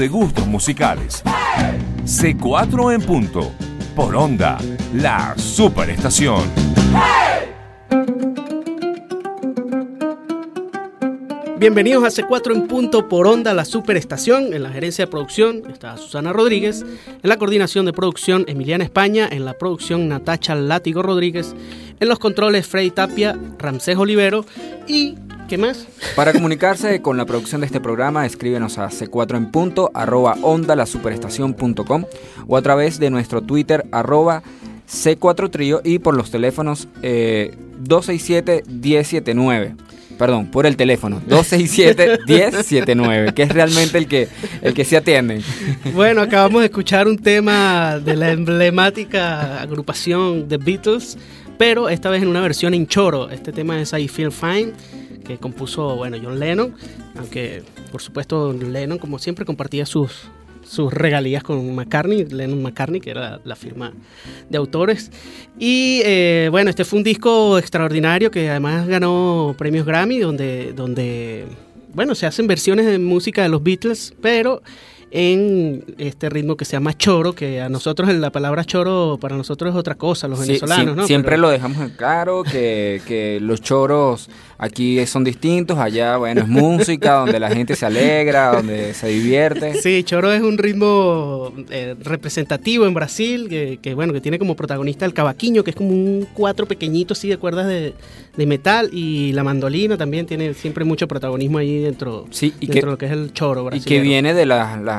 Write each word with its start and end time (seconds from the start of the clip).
de 0.00 0.08
gustos 0.08 0.46
musicales. 0.46 1.22
C4 2.06 2.94
en 2.94 3.02
punto. 3.02 3.52
Por 3.94 4.16
onda, 4.16 4.56
la 4.94 5.34
superestación. 5.36 6.40
Bienvenidos 11.58 12.02
a 12.02 12.22
C4 12.22 12.54
en 12.54 12.66
punto 12.66 13.10
por 13.10 13.26
onda, 13.26 13.52
la 13.52 13.66
superestación. 13.66 14.54
En 14.54 14.62
la 14.62 14.70
gerencia 14.70 15.04
de 15.04 15.10
producción 15.10 15.64
está 15.70 15.98
Susana 15.98 16.32
Rodríguez. 16.32 16.82
En 17.22 17.28
la 17.28 17.36
coordinación 17.36 17.84
de 17.84 17.92
producción 17.92 18.46
Emiliana 18.48 18.84
España. 18.84 19.28
En 19.30 19.44
la 19.44 19.58
producción 19.58 20.08
Natacha 20.08 20.54
Látigo 20.54 21.02
Rodríguez. 21.02 21.54
En 22.00 22.08
los 22.08 22.18
controles 22.18 22.66
Freddy 22.66 22.90
Tapia, 22.90 23.38
Ramsés 23.58 23.98
Olivero. 23.98 24.46
Y 24.88 25.18
¿Qué 25.50 25.58
más? 25.58 25.86
Para 26.14 26.32
comunicarse 26.32 27.02
con 27.02 27.16
la 27.16 27.26
producción 27.26 27.62
de 27.62 27.66
este 27.66 27.80
programa, 27.80 28.24
escríbenos 28.24 28.78
a 28.78 28.88
c4 28.88 29.36
en 29.36 29.50
punto, 29.50 29.90
arroba 29.94 30.36
onda 30.42 30.76
la 30.76 30.86
superestación.com 30.86 32.04
o 32.46 32.56
a 32.56 32.62
través 32.62 33.00
de 33.00 33.10
nuestro 33.10 33.42
Twitter, 33.42 33.84
arroba 33.90 34.44
C4 34.88 35.50
Trío 35.50 35.80
y 35.82 35.98
por 35.98 36.16
los 36.16 36.30
teléfonos 36.30 36.86
eh, 37.02 37.52
267-1079. 37.82 39.74
Perdón, 40.16 40.52
por 40.52 40.66
el 40.66 40.76
teléfono, 40.76 41.20
267-1079, 41.28 43.34
que 43.34 43.42
es 43.42 43.48
realmente 43.48 43.98
el 43.98 44.06
que, 44.06 44.28
el 44.62 44.72
que 44.72 44.84
se 44.84 44.98
atiende. 44.98 45.42
Bueno, 45.94 46.22
acabamos 46.22 46.60
de 46.60 46.66
escuchar 46.66 47.08
un 47.08 47.18
tema 47.18 47.98
de 47.98 48.14
la 48.14 48.30
emblemática 48.30 49.60
agrupación 49.60 50.46
The 50.46 50.58
Beatles, 50.58 51.18
pero 51.58 51.88
esta 51.88 52.08
vez 52.08 52.22
en 52.22 52.28
una 52.28 52.40
versión 52.40 52.72
en 52.72 52.86
choro. 52.86 53.30
Este 53.30 53.50
tema 53.50 53.80
es 53.80 53.92
I 53.92 54.06
Feel 54.06 54.30
Fine 54.30 54.74
que 55.24 55.38
compuso, 55.38 55.96
bueno, 55.96 56.16
John 56.22 56.38
Lennon, 56.38 56.74
aunque 57.16 57.62
por 57.90 58.02
supuesto 58.02 58.52
Lennon, 58.52 58.98
como 58.98 59.18
siempre, 59.18 59.44
compartía 59.44 59.86
sus, 59.86 60.28
sus 60.62 60.92
regalías 60.92 61.42
con 61.42 61.74
McCartney, 61.74 62.24
Lennon 62.24 62.62
McCartney, 62.62 63.00
que 63.00 63.10
era 63.10 63.40
la 63.44 63.56
firma 63.56 63.92
de 64.48 64.58
autores. 64.58 65.10
Y 65.58 66.02
eh, 66.04 66.48
bueno, 66.50 66.70
este 66.70 66.84
fue 66.84 66.98
un 66.98 67.04
disco 67.04 67.58
extraordinario 67.58 68.30
que 68.30 68.48
además 68.50 68.86
ganó 68.86 69.54
premios 69.58 69.86
Grammy, 69.86 70.18
donde, 70.18 70.72
donde 70.72 71.46
bueno, 71.92 72.14
se 72.14 72.26
hacen 72.26 72.46
versiones 72.46 72.86
de 72.86 72.98
música 72.98 73.42
de 73.42 73.48
los 73.48 73.62
Beatles, 73.62 74.14
pero 74.20 74.62
en 75.10 75.84
este 75.98 76.28
ritmo 76.28 76.56
que 76.56 76.64
se 76.64 76.72
llama 76.72 76.96
choro, 76.96 77.34
que 77.34 77.60
a 77.60 77.68
nosotros 77.68 78.12
la 78.14 78.30
palabra 78.30 78.64
choro 78.64 79.18
para 79.20 79.36
nosotros 79.36 79.72
es 79.72 79.76
otra 79.78 79.96
cosa, 79.96 80.28
los 80.28 80.40
venezolanos, 80.40 80.96
¿no? 80.96 81.06
Siempre 81.06 81.36
lo 81.36 81.50
dejamos 81.50 81.82
en 81.82 81.90
claro, 81.90 82.42
que, 82.42 83.00
que 83.06 83.38
los 83.40 83.60
choros 83.60 84.28
Aquí 84.62 85.06
son 85.06 85.24
distintos, 85.24 85.78
allá, 85.78 86.18
bueno, 86.18 86.42
es 86.42 86.48
música, 86.48 87.14
donde 87.14 87.40
la 87.40 87.48
gente 87.48 87.74
se 87.74 87.86
alegra, 87.86 88.56
donde 88.56 88.92
se 88.92 89.08
divierte. 89.08 89.80
Sí, 89.80 90.04
choro 90.04 90.30
es 90.30 90.42
un 90.42 90.58
ritmo 90.58 91.50
eh, 91.70 91.96
representativo 91.98 92.86
en 92.86 92.92
Brasil, 92.92 93.48
que, 93.48 93.94
bueno, 93.94 94.12
que 94.12 94.20
tiene 94.20 94.38
como 94.38 94.56
protagonista 94.56 95.06
el 95.06 95.14
cavaquinho, 95.14 95.64
que 95.64 95.70
es 95.70 95.76
como 95.76 95.88
un 95.88 96.28
cuatro 96.34 96.66
pequeñito, 96.66 97.14
así 97.14 97.26
de 97.26 97.38
cuerdas 97.38 97.68
de, 97.68 97.94
metal, 98.36 98.90
y 98.92 99.32
la 99.32 99.44
mandolina 99.44 99.96
también 99.96 100.26
tiene 100.26 100.52
siempre 100.52 100.84
mucho 100.84 101.08
protagonismo 101.08 101.56
ahí 101.56 101.80
dentro, 101.80 102.26
sí, 102.30 102.52
y 102.60 102.66
dentro 102.66 102.88
de 102.88 102.92
lo 102.92 102.98
que 102.98 103.06
es 103.06 103.12
el 103.12 103.32
choro 103.32 103.64
brasileño. 103.64 103.86
Y 103.86 103.88
que 103.88 104.02
viene 104.02 104.34
de 104.34 104.44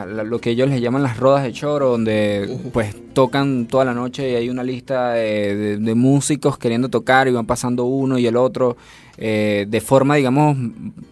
lo 0.06 0.40
que 0.40 0.52
ellos 0.52 0.70
les 0.70 0.82
llaman 0.82 1.04
las 1.04 1.18
rodas 1.18 1.44
de 1.44 1.52
choro, 1.52 1.90
donde 1.90 2.60
pues 2.74 2.96
tocan 3.14 3.68
toda 3.68 3.86
la 3.86 3.94
noche 3.94 4.32
y 4.32 4.36
hay 4.36 4.50
una 4.50 4.64
lista 4.64 5.12
de 5.14 5.94
músicos 5.96 6.58
queriendo 6.58 6.90
tocar 6.90 7.28
y 7.28 7.32
van 7.32 7.46
pasando 7.46 7.86
uno 7.86 8.18
y 8.18 8.28
el 8.28 8.38
otro. 8.38 8.78
Eh, 9.24 9.68
de 9.70 9.82
forma, 9.82 10.16
digamos, 10.16 10.58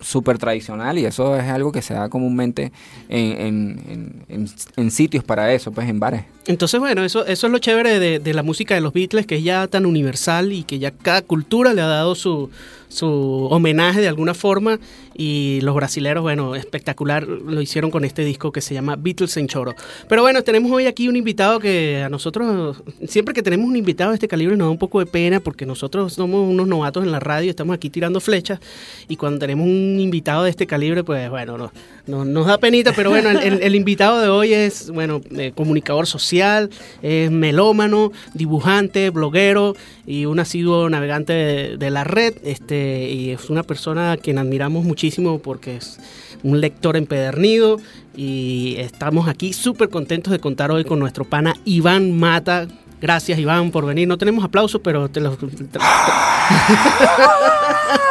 súper 0.01 0.39
tradicional 0.39 0.97
y 0.97 1.05
eso 1.05 1.35
es 1.37 1.43
algo 1.43 1.71
que 1.71 1.83
se 1.83 1.93
da 1.93 2.09
comúnmente 2.09 2.71
en, 3.07 4.25
en, 4.27 4.89
sitios 4.89 5.23
para 5.23 5.53
eso, 5.53 5.71
pues 5.71 5.87
en 5.87 5.99
bares. 5.99 6.23
Entonces, 6.47 6.79
bueno, 6.79 7.03
eso, 7.03 7.23
eso 7.27 7.45
es 7.45 7.53
lo 7.53 7.59
chévere 7.59 7.99
de, 7.99 8.17
de 8.17 8.33
la 8.33 8.41
música 8.41 8.73
de 8.73 8.81
los 8.81 8.93
Beatles, 8.93 9.27
que 9.27 9.35
es 9.35 9.43
ya 9.43 9.67
tan 9.67 9.85
universal 9.85 10.51
y 10.51 10.63
que 10.63 10.79
ya 10.79 10.89
cada 10.89 11.21
cultura 11.21 11.71
le 11.75 11.83
ha 11.83 11.85
dado 11.85 12.15
su, 12.15 12.49
su 12.89 13.47
homenaje 13.51 14.01
de 14.01 14.07
alguna 14.07 14.33
forma 14.33 14.79
y 15.15 15.59
los 15.61 15.75
brasileros, 15.75 16.23
bueno, 16.23 16.55
espectacular 16.55 17.23
lo 17.27 17.61
hicieron 17.61 17.91
con 17.91 18.03
este 18.03 18.25
disco 18.25 18.51
que 18.51 18.61
se 18.61 18.73
llama 18.73 18.95
Beatles 18.95 19.37
en 19.37 19.47
Choro. 19.47 19.75
Pero 20.07 20.21
bueno, 20.21 20.43
tenemos 20.43 20.71
hoy 20.71 20.87
aquí 20.87 21.07
un 21.07 21.15
invitado 21.15 21.59
que 21.59 22.01
a 22.03 22.09
nosotros, 22.09 22.81
siempre 23.07 23.33
que 23.33 23.43
tenemos 23.43 23.67
un 23.67 23.75
invitado 23.75 24.11
de 24.11 24.15
este 24.15 24.27
calibre 24.27 24.57
nos 24.57 24.67
da 24.67 24.71
un 24.71 24.77
poco 24.77 24.99
de 24.99 25.05
pena 25.05 25.39
porque 25.39 25.65
nosotros 25.65 26.13
somos 26.13 26.49
unos 26.49 26.67
novatos 26.67 27.03
en 27.03 27.11
la 27.11 27.19
radio, 27.19 27.49
estamos 27.49 27.75
aquí 27.75 27.89
tirando 27.99 28.21
flechas 28.21 28.61
y 29.09 29.17
cuando 29.17 29.39
tenemos 29.39 29.65
un 29.65 29.99
invitado 29.99 30.45
de 30.45 30.51
este 30.51 30.65
calibre, 30.65 31.03
pues 31.03 31.29
bueno, 31.29 31.57
no, 31.57 31.71
no 32.07 32.23
nos 32.23 32.47
da 32.47 32.57
penita, 32.57 32.93
pero 32.95 33.09
bueno, 33.09 33.29
el, 33.29 33.75
invitado 33.75 34.21
de 34.21 34.29
hoy 34.29 34.53
es, 34.53 34.89
bueno, 34.89 35.19
eh, 35.31 35.51
comunicador 35.53 36.07
social, 36.07 36.69
es 37.01 37.29
melómano, 37.29 38.13
dibujante, 38.33 39.09
bloguero 39.09 39.75
y 40.05 40.25
un 40.25 40.39
asiduo 40.39 40.89
navegante 40.89 41.33
de, 41.33 41.77
de 41.77 41.89
la 41.89 42.05
red, 42.05 42.35
este 42.43 43.09
y 43.09 43.31
es 43.31 43.49
una 43.49 43.63
persona 43.63 44.13
a 44.13 44.17
quien 44.17 44.37
admiramos 44.37 44.85
muchísimo 44.85 45.39
porque 45.39 45.75
es 45.75 45.99
un 46.43 46.61
lector 46.61 46.95
empedernido. 46.95 47.79
Y 48.15 48.75
estamos 48.77 49.27
aquí 49.27 49.51
súper 49.51 49.89
contentos 49.89 50.31
de 50.31 50.39
contar 50.39 50.71
hoy 50.71 50.85
con 50.85 50.99
nuestro 50.99 51.25
pana 51.25 51.55
Iván 51.65 52.17
Mata. 52.17 52.67
Gracias 53.01 53.39
Iván 53.39 53.71
por 53.71 53.85
venir. 53.85 54.07
No 54.07 54.17
tenemos 54.17 54.43
aplausos, 54.43 54.81
pero 54.83 55.09
te 55.09 55.19
los... 55.19 55.37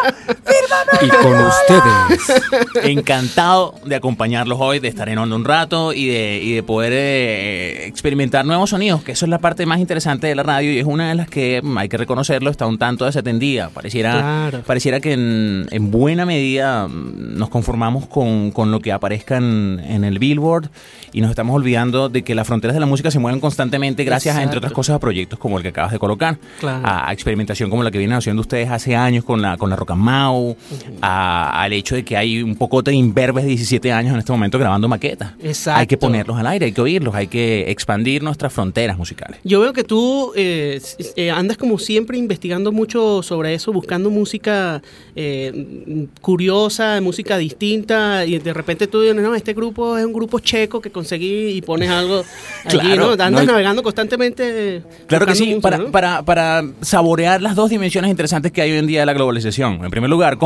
y 1.03 1.09
con 1.09 1.35
ustedes, 1.35 2.43
encantado 2.83 3.75
de 3.85 3.95
acompañarlos 3.95 4.59
hoy, 4.61 4.79
de 4.79 4.89
estar 4.89 5.09
en 5.09 5.19
onda 5.19 5.37
un 5.37 5.45
rato 5.45 5.93
y 5.93 6.07
de, 6.07 6.41
y 6.43 6.53
de 6.53 6.63
poder 6.63 6.93
eh, 6.95 7.87
experimentar 7.87 8.45
nuevos 8.45 8.71
sonidos, 8.71 9.03
que 9.03 9.13
eso 9.13 9.27
es 9.27 9.31
la 9.31 9.39
parte 9.39 9.67
más 9.67 9.81
interesante 9.81 10.27
de 10.27 10.35
la 10.35 10.43
radio 10.43 10.73
y 10.73 10.79
es 10.79 10.87
una 10.87 11.09
de 11.09 11.15
las 11.15 11.29
que, 11.29 11.61
mm, 11.63 11.79
hay 11.79 11.89
que 11.89 11.97
reconocerlo, 11.97 12.51
está 12.51 12.67
un 12.67 12.79
tanto 12.79 13.05
desatendida. 13.05 13.71
Pareciera, 13.71 14.51
pareciera 14.67 15.01
que 15.01 15.13
en, 15.13 15.91
buena 15.91 16.27
medida 16.27 16.89
mm, 16.89 17.39
nos 17.39 17.49
conformamos 17.49 18.07
con, 18.07 18.51
con 18.51 18.71
lo 18.71 18.81
que 18.81 18.93
aparezca 18.93 19.37
en, 19.37 19.81
en, 19.85 20.05
el 20.05 20.19
Billboard 20.19 20.71
y 21.13 21.21
nos 21.21 21.31
estamos 21.31 21.55
olvidando 21.57 22.09
de 22.09 22.23
que 22.23 22.35
las 22.35 22.47
fronteras 22.47 22.75
de 22.75 22.81
la 22.81 22.87
música 22.87 23.11
se 23.11 23.19
mueven 23.19 23.41
constantemente 23.41 24.05
gracias, 24.05 24.37
a, 24.37 24.43
entre 24.43 24.59
otras 24.59 24.73
cosas, 24.73 24.97
a 24.97 24.99
proyectos 24.99 25.39
como 25.39 25.57
el 25.57 25.63
que 25.63 25.71
acabas 25.71 25.93
de 25.93 25.99
colocar, 25.99 26.39
a, 26.63 27.13
experimentación 27.13 27.71
como 27.71 27.83
la 27.83 27.91
que 27.91 27.99
vienen 27.99 28.17
haciendo 28.17 28.41
ustedes 28.41 28.71
hace 28.71 28.97
años 28.97 29.25
con 29.25 29.41
la, 29.41 29.57
con 29.57 29.71
la 29.71 29.77
Rock 29.77 29.93
and 29.93 30.03
Mau, 30.03 30.57
al 31.01 31.73
hecho 31.73 31.95
de 31.95 32.05
que 32.05 32.17
hay 32.17 32.43
un 32.43 32.57
poco 32.57 32.83
de 32.83 32.93
imberbes 32.93 33.45
de 33.45 33.51
17 33.51 33.93
años 33.93 34.13
en 34.13 34.19
este 34.19 34.33
momento 34.33 34.59
grabando 34.59 34.89
maquetas. 34.89 35.33
Hay 35.67 35.87
que 35.87 35.97
ponerlos 35.97 36.39
al 36.39 36.47
aire, 36.47 36.67
hay 36.67 36.73
que 36.73 36.81
oírlos, 36.81 37.15
hay 37.15 37.27
que 37.27 37.71
expandir 37.71 38.23
nuestras 38.23 38.53
fronteras 38.53 38.99
musicales. 38.99 39.41
Yo 39.45 39.61
veo 39.61 39.73
que 39.73 39.85
tú 39.85 40.33
eh, 40.37 40.81
eh, 41.17 41.31
andas 41.31 41.57
como 41.57 41.79
siempre 41.79 42.19
investigando 42.19 42.73
mucho 42.73 43.23
sobre 43.23 43.55
eso, 43.55 43.73
buscando 43.73 44.11
música 44.11 44.83
eh, 45.17 46.07
curiosa, 46.21 47.01
música 47.01 47.39
distinta, 47.39 48.25
y 48.25 48.39
de 48.39 48.55
repente 48.55 48.87
tú 48.87 49.01
dices, 49.01 49.17
no, 49.17 49.35
este 49.35 49.55
grupo 49.55 49.99
es 49.99 50.05
un 50.05 50.13
grupo 50.13 50.39
checo 50.41 50.81
que 50.81 50.91
conseguí 50.91 51.49
y 51.51 51.63
pones 51.63 51.91
algo 51.91 52.25
allí, 52.65 52.97
¿no? 52.97 53.13
Andas 53.13 53.47
navegando 53.47 53.83
constantemente. 53.83 54.83
Claro 55.07 55.27
que 55.27 55.35
sí, 55.35 55.59
para, 55.61 55.91
para, 55.91 56.23
para 56.23 56.65
saborear 56.81 57.43
las 57.43 57.55
dos 57.55 57.71
dimensiones 57.71 58.11
interesantes 58.11 58.53
que 58.53 58.63
hay 58.63 58.73
hoy 58.73 58.79
en 58.79 58.87
día 58.87 59.01
de 59.01 59.07
la 59.07 59.13
globalización. 59.13 59.85
En 59.85 59.91
primer 59.91 60.11
lugar, 60.11 60.39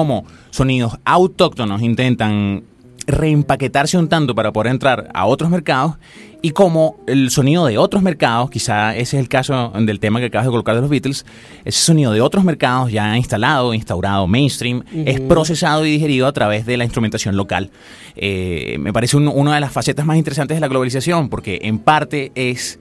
sonidos 0.50 0.98
autóctonos 1.04 1.82
intentan 1.82 2.64
reempaquetarse 3.06 3.98
un 3.98 4.08
tanto 4.08 4.34
para 4.34 4.52
poder 4.52 4.70
entrar 4.70 5.10
a 5.12 5.26
otros 5.26 5.50
mercados 5.50 5.96
y 6.44 6.50
como 6.50 6.96
el 7.06 7.30
sonido 7.30 7.66
de 7.66 7.78
otros 7.78 8.02
mercados, 8.02 8.50
quizá 8.50 8.96
ese 8.96 9.16
es 9.16 9.22
el 9.22 9.28
caso 9.28 9.72
del 9.76 10.00
tema 10.00 10.18
que 10.18 10.26
acabas 10.26 10.46
de 10.46 10.50
colocar 10.50 10.74
de 10.74 10.80
los 10.80 10.90
Beatles, 10.90 11.24
ese 11.64 11.78
sonido 11.78 12.12
de 12.12 12.20
otros 12.20 12.42
mercados 12.42 12.90
ya 12.90 13.16
instalado, 13.16 13.72
instaurado, 13.74 14.26
mainstream, 14.26 14.82
es 14.92 15.20
procesado 15.20 15.86
y 15.86 15.92
digerido 15.92 16.26
a 16.26 16.32
través 16.32 16.66
de 16.66 16.76
la 16.76 16.84
instrumentación 16.84 17.36
local. 17.36 17.70
Eh, 18.16 18.76
me 18.80 18.92
parece 18.92 19.16
una 19.16 19.54
de 19.54 19.60
las 19.60 19.70
facetas 19.72 20.04
más 20.04 20.16
interesantes 20.16 20.56
de 20.56 20.60
la 20.60 20.68
globalización, 20.68 21.28
porque 21.28 21.60
en 21.62 21.78
parte 21.78 22.32
es 22.34 22.80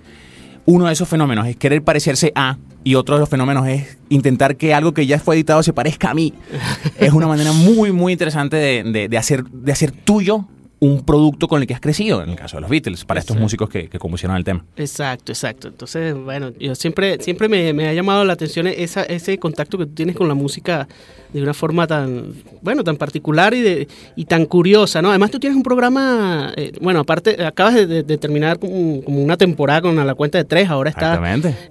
uno 0.66 0.88
de 0.88 0.94
esos 0.94 1.08
fenómenos, 1.08 1.48
es 1.48 1.56
querer 1.56 1.84
parecerse 1.84 2.32
a 2.36 2.58
y 2.84 2.96
otro 2.96 3.16
de 3.16 3.20
los 3.20 3.30
fenómenos 3.30 3.68
es 3.68 3.98
intentar 4.10 4.56
que 4.56 4.74
algo 4.74 4.94
que 4.94 5.06
ya 5.06 5.20
fue 5.20 5.36
editado 5.36 5.62
se 5.64 5.74
parezca 5.74 6.12
a 6.12 6.14
mí. 6.14 6.34
es 7.00 7.14
una 7.14 7.28
manera 7.28 7.52
muy, 7.52 7.92
muy 7.92 8.14
interesante 8.14 8.58
de, 8.58 9.18
hacer, 9.18 9.44
de 9.44 9.72
hacer 9.72 9.92
tuyo 9.92 10.48
un 10.80 11.06
producto 11.06 11.48
con 11.48 11.62
el 11.62 11.68
que 11.68 11.76
has 11.76 11.80
crecido, 11.80 12.24
en 12.24 12.32
el 12.32 12.36
caso 12.36 12.58
de 12.58 12.62
los 12.62 12.70
Beatles, 12.72 13.06
para 13.06 13.20
estos 13.20 13.38
músicos 13.38 13.70
que, 13.70 13.88
que, 13.88 14.00
compusieron 14.00 14.36
el 14.36 14.44
tema. 14.44 14.66
Exacto, 14.78 15.32
exacto. 15.32 15.68
Entonces, 15.68 16.16
bueno, 16.16 16.52
yo 16.60 16.74
siempre, 16.74 17.22
siempre 17.22 17.48
me, 17.48 17.88
ha 17.88 17.94
llamado 17.94 18.26
la 18.26 18.34
atención 18.34 18.66
esa, 18.66 19.04
ese 19.04 19.38
contacto 19.38 19.78
que 19.78 19.86
tú 19.86 19.94
tienes 19.94 20.16
con 20.16 20.28
la 20.28 20.34
música 20.34 20.88
de 21.34 21.42
una 21.42 21.54
forma 21.54 21.88
tan, 21.88 22.34
bueno, 22.62 22.84
tan 22.84 22.98
particular 22.98 23.54
y, 23.54 23.62
de, 23.62 23.88
y 24.16 24.26
tan 24.26 24.46
curiosa, 24.46 25.02
¿no? 25.02 25.10
Además 25.10 25.32
tú 25.32 25.40
tienes 25.40 25.56
un 25.56 25.64
programa, 25.64 26.54
eh, 26.58 26.74
bueno, 26.82 27.00
aparte, 27.00 27.44
acabas 27.46 27.76
de, 27.76 28.04
de 28.04 28.18
terminar 28.18 28.60
como, 28.60 29.02
como, 29.04 29.22
una 29.22 29.38
temporada 29.38 29.82
con 29.82 29.98
a 30.00 30.06
la 30.06 30.16
cuenta 30.16 30.38
de 30.38 30.44
tres, 30.44 30.70
ahora 30.70 30.90
está 30.90 31.22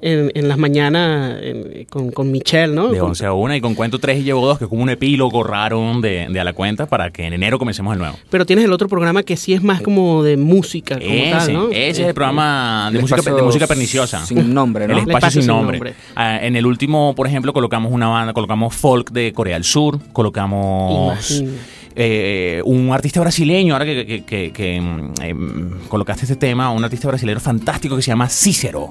en, 0.01 0.31
en, 0.35 0.49
las 0.49 0.59
mañanas 0.59 1.41
con, 1.91 2.11
con, 2.11 2.31
Michelle, 2.31 2.75
¿no? 2.75 2.89
De 2.89 3.01
11 3.01 3.27
a 3.27 3.33
1 3.33 3.57
y 3.57 3.61
con 3.61 3.75
cuento 3.75 3.99
3 3.99 4.21
y 4.21 4.23
llevo 4.23 4.47
2, 4.47 4.59
que 4.59 4.65
es 4.65 4.71
como 4.71 4.83
un 4.83 4.91
epílogo 4.91 5.43
raro 5.43 6.01
de, 6.01 6.29
de, 6.31 6.41
a 6.41 6.45
la 6.45 6.53
cuenta 6.53 6.87
para 6.87 7.11
que 7.11 7.27
en 7.27 7.33
enero 7.33 7.59
comencemos 7.59 7.93
el 7.93 7.99
nuevo. 7.99 8.17
Pero 8.31 8.47
tienes 8.47 8.65
el 8.65 8.73
otro 8.73 8.89
programa 8.89 9.23
que 9.23 9.37
sí 9.37 9.53
es 9.53 9.63
más 9.63 9.83
como 9.83 10.23
de 10.23 10.37
música, 10.37 10.99
como 10.99 11.11
ese, 11.11 11.31
tal, 11.31 11.53
¿no? 11.53 11.69
Ese 11.69 12.03
es 12.03 12.09
el 12.09 12.15
programa 12.15 12.91
de, 12.93 13.01
música, 13.01 13.23
de 13.23 13.43
música 13.43 13.67
perniciosa. 13.67 14.25
Sin 14.25 14.55
nombre, 14.55 14.87
¿no? 14.87 14.95
El 14.95 15.01
espacio, 15.01 15.13
el 15.13 15.19
espacio 15.19 15.43
sin, 15.43 15.49
nombre. 15.49 15.95
Ah, 16.15 16.39
en 16.43 16.57
el 16.57 16.67
último, 16.67 17.15
por 17.15 17.27
ejemplo, 17.27 17.53
colocamos 17.53 17.93
una 17.93 18.09
banda, 18.09 18.33
colocamos 18.33 18.75
folk 18.75 19.11
de 19.11 19.33
Corea 19.33 19.50
del 19.55 19.65
Sur, 19.65 19.99
colocamos 20.13 21.43
eh, 21.97 22.63
un 22.65 22.93
artista 22.93 23.21
brasileño, 23.21 23.75
ahora 23.75 23.85
que, 23.85 24.25
que, 24.25 24.53
que 24.53 24.81
mm, 24.81 25.13
eh, 25.23 25.35
colocaste 25.89 26.25
este 26.25 26.37
tema, 26.37 26.71
un 26.71 26.85
artista 26.85 27.09
brasileño 27.09 27.41
fantástico 27.41 27.97
que 27.97 28.03
se 28.03 28.09
llama 28.09 28.29
Cícero 28.29 28.89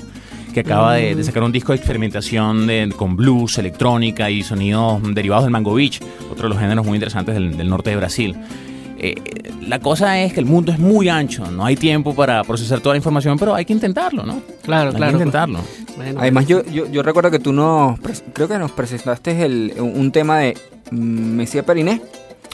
que 0.54 0.62
acaba 0.62 0.96
de, 0.96 1.14
de, 1.14 1.24
sacar 1.24 1.44
un 1.44 1.52
disco 1.52 1.74
de 1.74 1.78
experimentación 1.78 2.66
de, 2.66 2.92
con 2.96 3.16
blues, 3.16 3.60
electrónica 3.60 4.32
y 4.32 4.42
sonidos 4.42 5.00
derivados 5.14 5.46
del 5.46 5.52
mango 5.52 5.76
beach, 5.76 6.00
otro 6.32 6.44
de 6.44 6.50
los 6.50 6.58
géneros 6.58 6.86
muy 6.86 6.96
interesantes 6.96 7.36
del, 7.36 7.56
del 7.56 7.70
norte 7.70 7.92
de 7.92 7.96
Brasil. 7.96 8.36
Eh, 9.02 9.16
la 9.62 9.80
cosa 9.80 10.20
es 10.20 10.34
que 10.34 10.40
el 10.40 10.46
mundo 10.46 10.72
es 10.72 10.80
muy 10.80 11.08
ancho, 11.10 11.50
no 11.50 11.66
hay 11.66 11.76
tiempo 11.76 12.14
para 12.14 12.44
procesar 12.44 12.82
toda 12.82 12.94
la 12.94 12.98
información, 12.98 13.38
pero 13.40 13.56
hay 13.56 13.66
que 13.66 13.74
intentarlo, 13.74 14.26
¿no? 14.26 14.42
Claro, 14.62 14.90
hay 14.90 14.96
claro. 14.96 15.12
Que 15.18 15.24
intentarlo. 15.24 15.60
Bueno, 15.96 16.20
Además, 16.20 16.48
yo, 16.48 16.64
yo, 16.66 16.88
yo, 16.88 17.02
recuerdo 17.02 17.32
que 17.32 17.40
tú 17.40 17.54
nos, 17.54 18.00
creo 18.34 18.48
que 18.48 18.58
nos 18.58 18.72
presentaste 18.72 19.46
el, 19.46 19.74
un 19.80 20.12
tema 20.12 20.40
de 20.40 20.58
Mesía 20.92 21.64
Periné. 21.66 22.02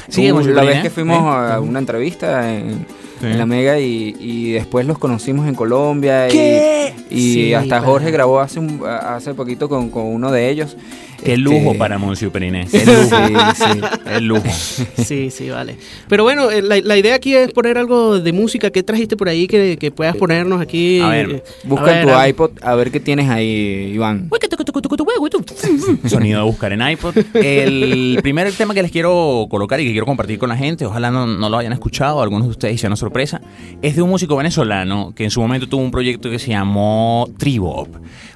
Sí, 0.09 0.31
la 0.31 0.63
vez 0.63 0.81
que 0.81 0.89
fuimos 0.89 1.18
¿eh? 1.18 1.53
a 1.53 1.59
una 1.59 1.80
entrevista 1.80 2.53
en, 2.53 2.86
sí. 3.27 3.32
en 3.34 3.38
la 3.38 3.46
Mega 3.46 3.79
y, 3.79 4.15
y, 4.20 4.51
después 4.51 4.86
los 4.86 4.98
conocimos 4.98 5.48
en 5.48 5.55
Colombia. 5.55 6.27
¿Qué? 6.27 6.94
Y, 7.10 7.15
y 7.15 7.34
sí, 7.34 7.53
hasta 7.53 7.82
Jorge 7.82 8.12
grabó 8.12 8.39
hace, 8.39 8.60
un, 8.60 8.82
hace 8.86 9.34
poquito 9.34 9.70
con, 9.70 9.89
con 9.89 10.05
uno 10.05 10.32
de 10.32 10.50
ellos. 10.50 10.75
Qué 11.24 11.38
lujo 11.38 11.67
este... 11.67 11.79
para 11.79 11.98
Monsieur 11.98 12.32
Periné. 12.32 12.67
El 12.72 12.86
lujo. 12.86 13.15
sí, 13.55 13.63
sí. 13.74 13.82
El 14.05 14.25
lujo. 14.25 14.44
Sí, 15.05 15.29
sí, 15.29 15.50
vale. 15.50 15.77
Pero 16.08 16.24
bueno, 16.24 16.50
eh, 16.50 16.62
la, 16.62 16.77
la, 16.77 16.98
idea 16.98 17.15
aquí 17.15 17.36
es 17.36 17.51
poner 17.51 17.77
algo 17.77 18.20
de 18.20 18.34
música. 18.34 18.72
¿Qué 18.72 18.82
trajiste 18.82 19.15
por 19.15 19.29
ahí 19.29 19.48
que, 19.48 19.77
que 19.77 19.91
puedas 19.91 20.15
ponernos 20.15 20.62
aquí? 20.62 21.00
A 21.00 21.10
ver, 21.10 21.44
busca 21.63 21.86
a 21.86 21.89
ver, 21.89 21.98
en 21.98 22.08
tu 22.08 22.13
a... 22.13 22.27
iPod 22.27 22.51
a 22.62 22.75
ver 22.75 22.91
qué 22.91 23.00
tienes 23.00 23.29
ahí, 23.29 23.91
Iván. 23.94 24.29
Sonido 26.08 26.39
a 26.39 26.44
buscar 26.44 26.74
en 26.74 26.88
iPod. 26.88 27.15
El 27.36 28.20
primer 28.24 28.51
tema 28.53 28.74
que 28.74 28.82
les 28.82 28.91
quiero 28.91 29.48
colocar 29.50 29.79
y 29.79 29.86
que 29.86 29.91
quiero 29.91 30.05
compartir 30.05 30.39
con 30.39 30.50
la 30.50 30.58
gente, 30.58 30.86
ojalá 30.86 31.12
no, 31.12 31.27
no 31.27 31.50
lo 31.50 31.58
hayan 31.58 31.74
escuchado, 31.74 32.22
algunos 32.22 32.48
de 32.48 32.51
ustedes 32.51 32.75
hicieron 32.75 32.98
sorpresa, 33.15 33.41
es 33.81 33.95
de 33.95 34.01
un 34.01 34.10
músico 34.10 34.36
venezolano 34.36 35.13
que 35.15 35.24
en 35.24 35.31
su 35.31 35.39
momento 35.39 35.69
tuvo 35.69 35.81
un 35.81 35.91
proyecto 35.91 36.29
que 36.29 36.38
se 36.38 36.50
llamó 36.50 37.29
Tribop. 37.38 37.88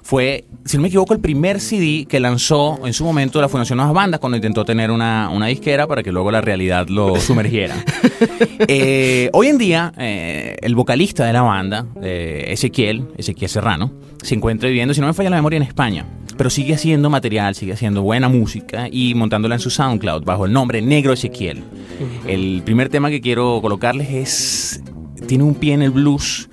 Fue, 0.01 0.45
si 0.63 0.77
no 0.77 0.83
me 0.83 0.87
equivoco, 0.87 1.13
el 1.13 1.19
primer 1.19 1.59
CD 1.59 2.05
que 2.07 2.19
lanzó 2.19 2.79
en 2.85 2.93
su 2.93 3.03
momento 3.03 3.41
la 3.41 3.49
Fundación 3.49 3.77
Nuevas 3.77 3.93
Bandas 3.93 4.19
cuando 4.21 4.37
intentó 4.37 4.63
tener 4.63 4.89
una, 4.89 5.29
una 5.29 5.47
disquera 5.47 5.85
para 5.85 6.01
que 6.01 6.11
luego 6.13 6.31
la 6.31 6.39
realidad 6.39 6.87
lo 6.87 7.15
sumergiera. 7.19 7.75
eh, 8.67 9.29
hoy 9.33 9.47
en 9.47 9.57
día, 9.57 9.93
eh, 9.97 10.55
el 10.61 10.75
vocalista 10.75 11.25
de 11.25 11.33
la 11.33 11.41
banda, 11.41 11.85
eh, 12.01 12.45
Ezequiel, 12.47 13.03
Ezequiel 13.17 13.49
Serrano, 13.49 13.91
se 14.23 14.35
encuentra 14.35 14.69
viviendo, 14.69 14.93
si 14.93 15.01
no 15.01 15.07
me 15.07 15.13
falla 15.13 15.29
la 15.29 15.35
memoria, 15.35 15.57
en 15.57 15.63
España. 15.63 16.05
Pero 16.39 16.49
sigue 16.49 16.73
haciendo 16.73 17.09
material, 17.09 17.53
sigue 17.53 17.73
haciendo 17.73 18.01
buena 18.01 18.29
música 18.29 18.87
y 18.89 19.13
montándola 19.13 19.55
en 19.55 19.59
su 19.59 19.69
SoundCloud 19.69 20.23
bajo 20.23 20.45
el 20.45 20.53
nombre 20.53 20.81
Negro 20.81 21.11
Ezequiel. 21.11 21.57
Uh 21.57 21.61
-huh. 21.61 22.29
El 22.29 22.61
primer 22.63 22.87
tema 22.87 23.09
que 23.09 23.19
quiero 23.19 23.59
colocarles 23.61 24.09
es. 24.09 24.81
Tiene 25.27 25.43
un 25.43 25.53
pie 25.53 25.73
en 25.73 25.81
el 25.81 25.91
blues 25.91 26.49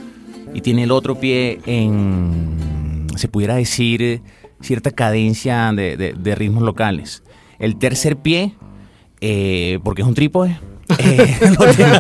y 0.53 0.61
tiene 0.61 0.83
el 0.83 0.91
otro 0.91 1.21
pie 1.21 1.61
en. 1.67 3.07
Se 3.15 3.29
pudiera 3.29 3.55
decir 3.55 4.23
cierta 4.61 4.91
cadencia 4.91 5.73
de, 5.73 5.97
de, 5.97 6.15
de 6.15 6.35
ritmos 6.35 6.65
locales. 6.65 7.23
El 7.61 7.77
tercer 7.77 8.17
pie, 8.17 8.55
eh, 9.21 9.79
porque 9.85 10.03
es 10.03 10.09
un 10.09 10.15
trípode, 10.15 10.59
lo 11.59 11.75
tiene, 11.75 11.99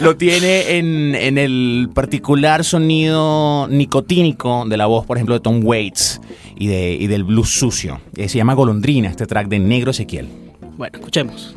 lo 0.00 0.16
tiene 0.16 0.76
en, 0.78 1.14
en, 1.14 1.38
el 1.38 1.88
particular 1.94 2.64
sonido 2.64 3.66
nicotínico 3.68 4.64
de 4.66 4.76
la 4.76 4.86
voz, 4.86 5.06
por 5.06 5.16
ejemplo, 5.16 5.34
de 5.34 5.40
Tom 5.40 5.60
Waits 5.62 6.20
y, 6.56 6.66
de, 6.66 6.92
y 6.94 7.06
del 7.06 7.24
blues 7.24 7.50
sucio. 7.50 8.00
Eh, 8.16 8.28
se 8.28 8.38
llama 8.38 8.54
Golondrina, 8.54 9.08
este 9.08 9.26
track 9.26 9.48
de 9.48 9.58
Negro 9.58 9.90
Ezequiel. 9.90 10.28
Bueno, 10.76 10.98
escuchemos. 10.98 11.54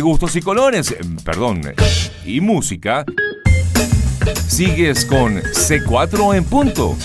Gustos 0.00 0.36
y 0.36 0.42
colores, 0.42 0.94
perdón, 1.24 1.62
y 2.24 2.40
música, 2.40 3.04
sigues 4.46 5.04
con 5.04 5.36
C4 5.36 6.36
en 6.36 6.44
punto. 6.44 6.96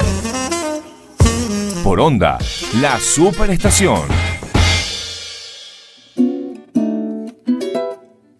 Por 1.83 1.99
onda, 1.99 2.37
la 2.79 2.99
superestación. 2.99 4.01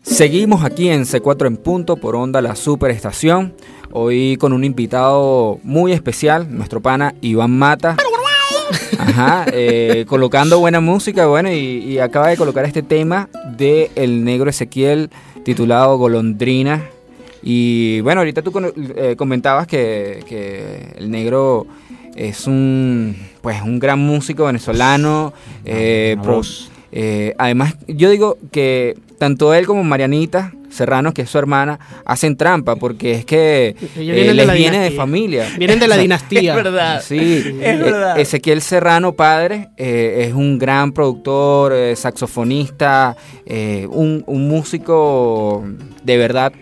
Seguimos 0.02 0.64
aquí 0.64 0.90
en 0.90 1.04
C4 1.04 1.48
en 1.48 1.58
punto 1.58 1.98
por 1.98 2.16
onda, 2.16 2.42
la 2.42 2.56
superestación. 2.56 3.56
Hoy 3.92 4.38
con 4.38 4.54
un 4.54 4.64
invitado 4.64 5.60
muy 5.64 5.94
especial, 5.94 6.56
nuestro 6.56 6.82
pana 6.82 7.16
Iván 7.22 7.58
Mata. 7.58 7.98
Ajá, 8.98 9.46
eh, 9.54 10.06
colocando 10.08 10.60
buena 10.60 10.80
música, 10.80 11.28
bueno, 11.28 11.52
y, 11.52 11.56
y 11.56 12.00
acaba 12.00 12.28
de 12.30 12.38
colocar 12.38 12.66
este 12.66 12.82
tema 12.84 13.30
de 13.58 13.92
El 13.96 14.24
Negro 14.24 14.50
Ezequiel 14.50 15.10
titulado 15.44 15.98
Golondrina. 15.98 16.84
Y 17.44 18.02
bueno, 18.02 18.22
ahorita 18.22 18.42
tú 18.44 18.52
eh, 18.96 19.16
comentabas 19.18 19.66
que, 19.68 20.24
que 20.28 20.94
el 20.98 21.10
negro 21.10 21.66
es 22.16 22.46
un 22.46 23.16
pues 23.42 23.62
un 23.64 23.80
gran 23.80 24.00
músico 24.00 24.46
venezolano. 24.46 25.34
eh, 25.66 26.18
pro- 26.22 26.42
eh, 26.92 27.34
además, 27.38 27.76
yo 27.88 28.10
digo 28.12 28.38
que 28.52 28.98
tanto 29.18 29.54
él 29.54 29.66
como 29.66 29.84
Marianita 29.84 30.54
Serrano, 30.72 31.14
que 31.14 31.24
es 31.24 31.30
su 31.30 31.38
hermana, 31.38 31.80
hacen 32.06 32.38
trampa 32.38 32.76
porque 32.76 33.12
es 33.14 33.26
que 33.26 33.76
eh, 33.98 34.04
de 34.04 34.34
les 34.34 34.48
la 34.48 34.54
viene 34.54 34.80
de 34.80 34.92
familia. 34.92 35.48
Vienen 35.58 35.80
de 35.80 35.88
la 35.88 35.98
dinastía. 35.98 36.56
Es 36.58 36.64
verdad. 36.64 37.04
Sí, 37.06 37.18
Es 37.18 37.46
eh, 37.46 37.78
verdad. 37.78 38.20
Ezequiel 38.20 38.62
Serrano, 38.62 39.14
padre, 39.14 39.70
eh, 39.78 40.26
es 40.28 40.34
un 40.34 40.58
gran 40.58 40.92
productor, 40.94 41.74
eh, 41.74 41.96
saxofonista, 41.96 43.16
un, 43.90 44.24
un 44.26 44.48
músico 44.48 45.64
de 46.04 46.18
verdad. 46.18 46.54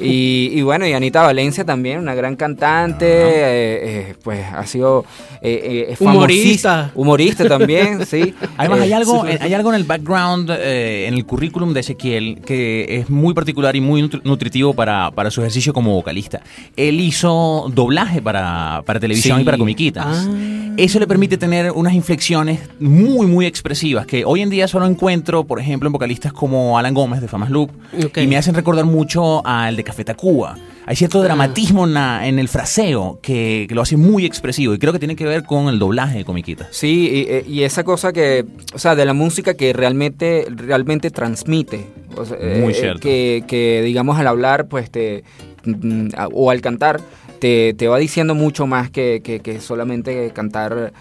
Y, 0.00 0.50
y 0.54 0.62
bueno, 0.62 0.86
y 0.86 0.92
Anita 0.92 1.22
Valencia 1.22 1.64
también, 1.64 1.98
una 1.98 2.14
gran 2.14 2.36
cantante, 2.36 3.06
eh, 3.06 4.08
eh, 4.10 4.14
pues 4.22 4.44
ha 4.52 4.64
sido 4.66 5.04
eh, 5.42 5.88
eh, 5.90 5.96
Humorista. 6.00 6.90
humorista 6.94 7.46
también, 7.48 8.06
sí. 8.06 8.34
Además, 8.56 8.80
Eh, 8.80 8.82
hay 8.84 8.92
algo, 8.92 9.22
sí, 9.26 9.32
sí. 9.32 9.38
hay 9.40 9.54
algo 9.54 9.70
en 9.70 9.76
el 9.76 9.84
background, 9.84 10.50
eh, 10.50 11.06
en 11.08 11.14
el 11.14 11.26
currículum 11.26 11.72
de 11.74 11.80
Ezequiel, 11.80 12.40
que 12.44 12.86
es 13.00 13.10
muy 13.10 13.34
particular 13.34 13.76
y 13.76 13.80
muy 13.80 14.02
nutri- 14.02 14.22
nutritivo 14.24 14.72
para, 14.74 15.10
para 15.10 15.30
su 15.30 15.40
ejercicio 15.42 15.72
como 15.72 15.92
vocalista. 15.94 16.40
Él 16.76 17.00
hizo 17.00 17.70
doblaje 17.74 18.22
para, 18.22 18.82
para 18.86 18.98
televisión 19.00 19.36
Sí. 19.38 19.42
y 19.42 19.44
para 19.44 19.58
comiquitas. 19.58 20.06
Ah. 20.28 20.72
Eso 20.78 20.98
le 20.98 21.06
permite 21.06 21.36
tener 21.36 21.70
unas 21.72 21.92
inflexiones 21.92 22.60
muy, 22.80 23.26
muy 23.26 23.44
expresivas, 23.44 24.06
que 24.06 24.24
hoy 24.24 24.40
en 24.40 24.48
día 24.48 24.66
solo 24.66 24.86
encuentro, 24.86 25.44
por 25.44 25.60
ejemplo, 25.60 25.86
en 25.86 25.92
vocalistas 25.92 26.32
como 26.32 26.78
Alan 26.78 26.94
Gómez 26.94 27.20
de 27.20 27.28
Famas 27.28 27.50
Loop, 27.50 27.70
Ok. 28.06 28.18
y 28.18 28.26
me 28.26 28.38
hacen 28.38 28.54
recordar 28.54 28.86
mucho 28.86 29.46
al 29.46 29.76
de 29.76 29.81
Café 29.84 30.04
Tacuba. 30.04 30.56
Hay 30.86 30.96
cierto 30.96 31.20
Ah. 31.20 31.24
dramatismo 31.24 31.84
en, 31.86 31.94
la- 31.94 32.26
en 32.26 32.38
el 32.38 32.48
fraseo 32.48 33.18
que, 33.22 33.66
que 33.68 33.74
lo 33.74 33.82
hace 33.82 33.96
muy 33.96 34.24
expresivo, 34.26 34.74
y 34.74 34.78
creo 34.78 34.92
que 34.92 34.98
tiene 34.98 35.14
que 35.16 35.24
ver 35.24 35.44
con 35.44 35.68
el 35.68 35.78
doblaje 35.78 36.18
de 36.18 36.24
comiquitas. 36.24 36.68
Sí, 36.70 37.08
y, 37.12 37.20
eh, 37.32 37.44
y 37.48 37.62
esa 37.62 37.84
cosa 37.84 38.12
que, 38.12 38.44
o 38.74 38.78
sea, 38.78 38.94
de 38.94 39.04
la 39.04 39.12
música 39.14 39.54
que 39.54 39.72
realmente, 39.72 40.46
realmente 40.50 41.10
transmite. 41.10 41.86
O 42.16 42.24
sea, 42.24 42.36
Muy 42.60 42.72
eh, 42.72 42.76
cierto. 42.76 43.00
Que, 43.00 43.44
que, 43.46 43.82
digamos, 43.82 44.18
al 44.18 44.26
hablar, 44.26 44.66
pues, 44.68 44.90
te, 44.90 45.24
mm, 45.64 46.08
o 46.34 46.50
al 46.50 46.60
cantar, 46.60 47.00
te, 47.38 47.74
te 47.74 47.88
va 47.88 47.98
diciendo 47.98 48.34
mucho 48.34 48.66
más 48.66 48.90
que, 48.90 49.20
que 49.42 49.60
solamente 49.60 50.30
cantar 50.32 50.92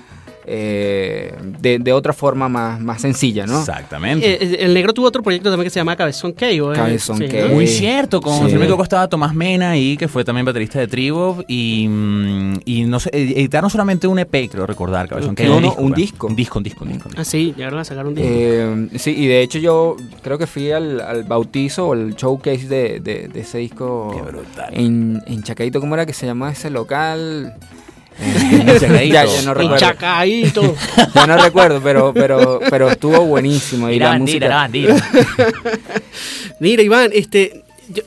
eh, 0.46 1.34
de, 1.60 1.80
de 1.80 1.94
otra 1.94 2.14
forma 2.14 2.50
más, 2.50 2.80
más 2.80 3.02
sencilla, 3.02 3.46
¿no? 3.46 3.60
Exactamente. 3.60 4.26
Eh, 4.34 4.38
eh, 4.42 4.58
el 4.62 4.74
negro 4.74 4.94
tuvo 4.94 5.08
otro 5.08 5.22
proyecto 5.24 5.50
también 5.50 5.66
que 5.66 5.70
se 5.70 5.80
llama 5.80 5.96
Cabezón 5.96 6.34
Keo. 6.34 6.74
¿eh? 6.74 6.76
Cabezón 6.76 7.18
Sí. 7.18 7.26
Muy 7.52 7.68
cierto, 7.68 8.22
con 8.22 8.50
Sí. 8.50 8.56
equivoco 8.56 8.84
estaba 8.84 9.08
Tomás 9.08 9.34
Mena 9.34 9.72
ahí, 9.72 9.98
que 9.98 10.08
fue 10.08 10.24
también 10.24 10.46
baterista 10.46 10.80
de 10.80 10.88
Tribo, 10.88 11.44
y, 11.48 11.88
mm, 11.88 12.54
y 12.66 12.84
no 12.84 13.00
sé, 13.00 13.10
ed- 13.14 13.38
editaron 13.38 13.70
solamente 13.70 14.08
un 14.08 14.20
EP, 14.20 14.50
creo 14.50 14.66
recordar, 14.66 15.08
Cabezón, 15.08 15.36
que 15.36 15.46
No, 15.46 15.60
no, 15.62 15.74
un 15.76 15.90
pues. 15.90 15.96
disco. 15.96 16.28
Un 16.28 16.36
disco, 16.36 16.58
un 16.60 16.64
disco, 16.64 16.84
un 16.86 16.92
disco. 16.92 17.06
un 17.10 17.12
disco. 17.12 17.22
Ah, 17.22 17.26
sí, 17.26 17.54
llegaron 17.56 17.80
a 17.80 17.84
sacar 17.84 18.06
un 18.08 18.16
disco. 18.16 18.30
Eh, 18.32 18.88
sí, 18.96 19.12
y 19.18 19.28
de 19.28 19.42
hecho 19.42 19.60
yo 19.60 19.96
creo 20.24 20.38
que 20.38 20.48
fui 20.48 20.72
al, 20.72 21.02
al 21.02 21.24
bautizo 21.24 21.88
o 21.88 21.94
el 21.94 22.16
showcase 22.16 22.68
de, 22.68 23.00
de, 23.00 23.28
de 23.28 23.40
ese 23.42 23.60
disco 23.60 24.12
Qué 24.16 24.22
brutal. 24.22 24.74
en, 24.74 25.22
en 25.28 25.44
Chacaito, 25.44 25.80
¿cómo 25.80 25.96
era 25.96 26.06
que 26.06 26.14
se 26.14 26.26
llamaba 26.26 26.52
ese 26.52 26.70
local? 26.70 27.54
Ya, 28.82 29.26
ya 29.26 29.42
no 29.44 29.54
recuerdo. 29.54 29.78
Chacaíto. 29.78 30.76
Ya 31.16 31.28
no 31.28 31.38
recuerdo, 31.38 31.82
pero, 31.82 32.14
pero, 32.14 32.60
pero 32.70 32.90
estuvo 32.92 33.22
buenísimo. 33.26 33.90
Y 33.90 34.00
la 34.00 34.18
música, 34.18 34.70
Mira, 36.60 36.84
Iván, 36.84 37.10
este. 37.14 37.64
yo- 37.90 38.04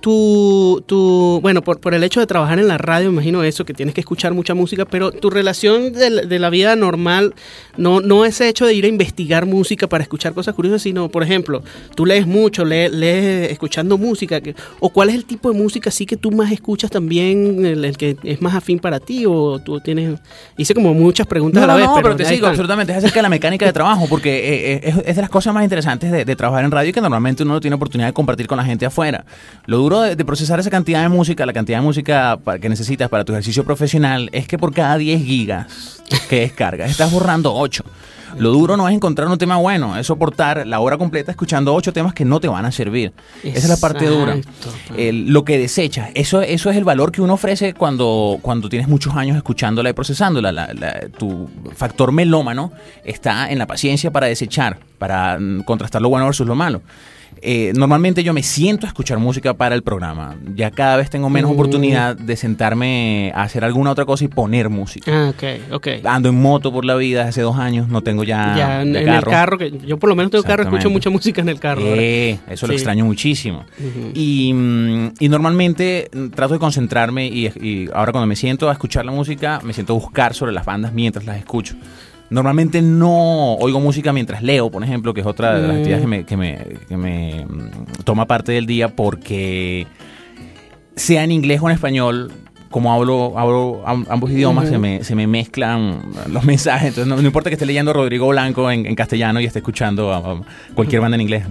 tu, 0.00 0.82
tu, 0.86 1.38
bueno, 1.42 1.62
por, 1.62 1.78
por 1.80 1.94
el 1.94 2.02
hecho 2.04 2.20
de 2.20 2.26
trabajar 2.26 2.58
en 2.58 2.68
la 2.68 2.78
radio, 2.78 3.10
imagino 3.10 3.42
eso, 3.44 3.64
que 3.64 3.74
tienes 3.74 3.94
que 3.94 4.00
escuchar 4.00 4.32
mucha 4.34 4.54
música, 4.54 4.84
pero 4.86 5.12
tu 5.12 5.28
relación 5.30 5.92
de, 5.92 6.10
la- 6.10 6.22
de 6.22 6.38
la 6.38 6.50
vida 6.50 6.74
normal 6.76 7.34
no, 7.76 8.00
no 8.00 8.24
ese 8.24 8.48
hecho 8.48 8.66
de 8.66 8.74
ir 8.74 8.84
a 8.84 8.88
investigar 8.88 9.46
música 9.46 9.86
para 9.88 10.02
escuchar 10.02 10.32
cosas 10.32 10.54
curiosas, 10.54 10.82
sino, 10.82 11.08
por 11.10 11.22
ejemplo, 11.22 11.62
tú 11.94 12.06
lees 12.06 12.26
mucho, 12.26 12.64
lees, 12.64 12.90
lees 12.92 13.50
escuchando 13.52 13.98
música, 13.98 14.40
que- 14.40 14.54
o 14.80 14.88
cuál 14.88 15.10
es 15.10 15.14
el 15.16 15.24
tipo 15.24 15.52
de 15.52 15.58
música 15.58 15.90
así 15.90 16.06
que 16.06 16.16
tú 16.16 16.30
más 16.30 16.50
escuchas 16.50 16.90
también, 16.90 17.64
el, 17.66 17.84
el 17.84 17.96
que 17.96 18.16
es 18.22 18.40
más 18.40 18.54
afín 18.54 18.78
para 18.78 19.00
ti, 19.00 19.24
o 19.26 19.58
tú 19.58 19.80
tienes, 19.80 20.18
hice 20.56 20.74
como 20.74 20.94
muchas 20.94 21.26
preguntas 21.26 21.60
No, 21.60 21.64
a 21.64 21.66
la 21.66 21.72
no, 21.74 21.78
vez, 21.78 21.88
no, 21.88 22.02
pero, 22.02 22.16
te 22.16 22.22
ahí 22.22 22.28
sigo, 22.28 22.36
están. 22.46 22.50
absolutamente. 22.52 22.92
Es 22.92 22.98
acerca 22.98 23.16
de 23.16 23.22
la 23.22 23.28
mecánica 23.28 23.66
de 23.66 23.72
trabajo, 23.72 24.06
porque 24.08 24.30
eh, 24.38 24.74
eh, 24.74 24.80
es, 24.84 24.96
es 25.06 25.16
de 25.16 25.22
las 25.22 25.30
cosas 25.30 25.52
más 25.52 25.62
interesantes 25.62 26.10
de, 26.10 26.24
de 26.24 26.36
trabajar 26.36 26.64
en 26.64 26.70
radio 26.70 26.88
y 26.88 26.92
que 26.92 27.00
normalmente 27.00 27.42
uno 27.42 27.54
no 27.54 27.60
tiene 27.60 27.74
oportunidad 27.76 28.08
de 28.08 28.12
compartir 28.14 28.46
con 28.46 28.56
la 28.56 28.64
gente 28.64 28.86
afuera. 28.86 29.24
Lo 29.66 29.78
duro 29.90 30.02
de, 30.02 30.14
de 30.16 30.24
procesar 30.24 30.60
esa 30.60 30.70
cantidad 30.70 31.02
de 31.02 31.08
música, 31.08 31.44
la 31.44 31.52
cantidad 31.52 31.78
de 31.78 31.84
música 31.84 32.38
que 32.60 32.68
necesitas 32.68 33.08
para 33.08 33.24
tu 33.24 33.32
ejercicio 33.32 33.64
profesional, 33.64 34.28
es 34.32 34.46
que 34.46 34.56
por 34.56 34.72
cada 34.72 34.96
10 34.96 35.22
gigas 35.24 36.00
que 36.28 36.40
descargas, 36.40 36.90
estás 36.90 37.10
borrando 37.10 37.52
8. 37.54 37.84
Lo 38.38 38.50
duro 38.52 38.76
no 38.76 38.88
es 38.88 38.94
encontrar 38.94 39.26
un 39.26 39.36
tema 39.38 39.56
bueno, 39.56 39.96
es 39.98 40.06
soportar 40.06 40.64
la 40.64 40.78
hora 40.78 40.96
completa 40.96 41.32
escuchando 41.32 41.74
8 41.74 41.92
temas 41.92 42.14
que 42.14 42.24
no 42.24 42.38
te 42.38 42.46
van 42.46 42.64
a 42.64 42.70
servir. 42.70 43.12
Esa 43.42 43.58
es 43.58 43.68
la 43.68 43.76
parte 43.76 44.06
dura. 44.06 44.34
El- 44.96 45.32
lo 45.32 45.44
que 45.44 45.58
desechas, 45.58 46.10
eso, 46.14 46.40
eso 46.40 46.70
es 46.70 46.76
el 46.76 46.84
valor 46.84 47.10
que 47.10 47.20
uno 47.22 47.34
ofrece 47.34 47.74
cuando, 47.74 48.38
cuando 48.40 48.68
tienes 48.68 48.86
muchos 48.86 49.16
años 49.16 49.36
escuchándola 49.36 49.90
y 49.90 49.92
procesándola. 49.94 50.52
La- 50.52 50.72
la- 50.72 51.08
tu 51.18 51.50
factor 51.74 52.12
melómano 52.12 52.70
está 53.04 53.50
en 53.50 53.58
la 53.58 53.66
paciencia 53.66 54.12
para 54.12 54.28
desechar, 54.28 54.78
para 54.98 55.36
mm, 55.40 55.62
contrastar 55.64 56.00
lo 56.00 56.08
bueno 56.08 56.26
versus 56.26 56.46
lo 56.46 56.54
malo. 56.54 56.82
Eh, 57.42 57.72
normalmente 57.74 58.22
yo 58.22 58.32
me 58.32 58.42
siento 58.42 58.86
a 58.86 58.88
escuchar 58.88 59.18
música 59.18 59.54
para 59.54 59.74
el 59.74 59.82
programa. 59.82 60.36
Ya 60.54 60.70
cada 60.70 60.96
vez 60.96 61.10
tengo 61.10 61.30
menos 61.30 61.50
Mm. 61.50 61.54
oportunidad 61.54 62.16
de 62.16 62.36
sentarme 62.36 63.32
a 63.34 63.42
hacer 63.42 63.64
alguna 63.64 63.90
otra 63.90 64.04
cosa 64.04 64.24
y 64.24 64.28
poner 64.28 64.68
música. 64.68 65.10
Ah, 65.10 65.30
ok, 65.30 65.72
ok. 65.72 65.88
Ando 66.04 66.28
en 66.28 66.40
moto 66.40 66.72
por 66.72 66.84
la 66.84 66.94
vida 66.96 67.26
hace 67.26 67.40
dos 67.42 67.56
años, 67.56 67.88
no 67.88 68.02
tengo 68.02 68.24
ya, 68.24 68.54
ya 68.56 68.82
en, 68.82 68.94
el 68.94 69.24
carro, 69.24 69.58
que 69.58 69.70
yo 69.86 69.98
por 69.98 70.08
lo 70.10 70.16
menos 70.16 70.30
tengo 70.30 70.44
carro, 70.44 70.64
escucho 70.64 70.90
mucha 70.90 71.10
música 71.10 71.40
en 71.40 71.48
el 71.48 71.58
carro. 71.58 71.82
Eh, 71.84 72.38
eso 72.48 72.66
lo 72.66 72.72
extraño 72.74 73.04
muchísimo. 73.04 73.64
Y, 74.14 74.52
mm, 74.52 75.12
y 75.18 75.28
normalmente 75.28 76.10
mm, 76.12 76.28
trato 76.28 76.54
de 76.54 76.60
concentrarme 76.60 77.26
y, 77.26 77.46
y 77.46 77.88
ahora 77.94 78.12
cuando 78.12 78.26
me 78.26 78.36
siento 78.36 78.68
a 78.68 78.72
escuchar 78.72 79.04
la 79.04 79.12
música, 79.12 79.60
me 79.62 79.72
siento 79.72 79.94
a 79.94 79.96
buscar 79.96 80.34
sobre 80.34 80.52
las 80.52 80.64
bandas 80.64 80.92
mientras 80.92 81.24
las 81.24 81.38
escucho. 81.38 81.74
Normalmente 82.30 82.80
no 82.80 83.54
oigo 83.56 83.80
música 83.80 84.12
mientras 84.12 84.42
leo, 84.42 84.70
por 84.70 84.82
ejemplo, 84.84 85.12
que 85.12 85.20
es 85.20 85.26
otra 85.26 85.54
de 85.60 85.66
las 85.66 85.76
Mm. 85.76 85.78
actividades 85.78 86.02
que 86.02 86.06
me, 86.08 86.24
que 86.24 86.36
me, 86.36 86.58
que 86.88 86.96
me, 86.96 87.44
mm, 87.44 87.70
toma 88.04 88.26
parte 88.26 88.52
del 88.52 88.66
día 88.66 88.88
porque 88.94 89.86
sea 90.96 91.24
en 91.24 91.32
inglés 91.32 91.60
o 91.62 91.68
en 91.68 91.74
español, 91.74 92.30
como 92.70 92.92
hablo, 92.92 93.36
hablo 93.36 93.82
am- 93.84 94.06
ambos 94.08 94.30
idiomas, 94.30 94.68
se, 94.68 94.78
me, 94.78 95.02
se 95.02 95.16
me 95.16 95.26
mezclan 95.26 96.02
los 96.30 96.44
mensajes. 96.44 96.90
Entonces, 96.90 97.08
no, 97.08 97.16
no 97.20 97.26
importa 97.26 97.50
que 97.50 97.54
esté 97.54 97.66
leyendo 97.66 97.92
Rodrigo 97.92 98.28
Blanco 98.28 98.70
en, 98.70 98.86
en 98.86 98.94
castellano 98.94 99.40
y 99.40 99.44
esté 99.44 99.58
escuchando 99.58 100.12
a, 100.12 100.18
a 100.18 100.40
cualquier 100.74 101.00
banda 101.00 101.16
en 101.16 101.22
inglés, 101.22 101.44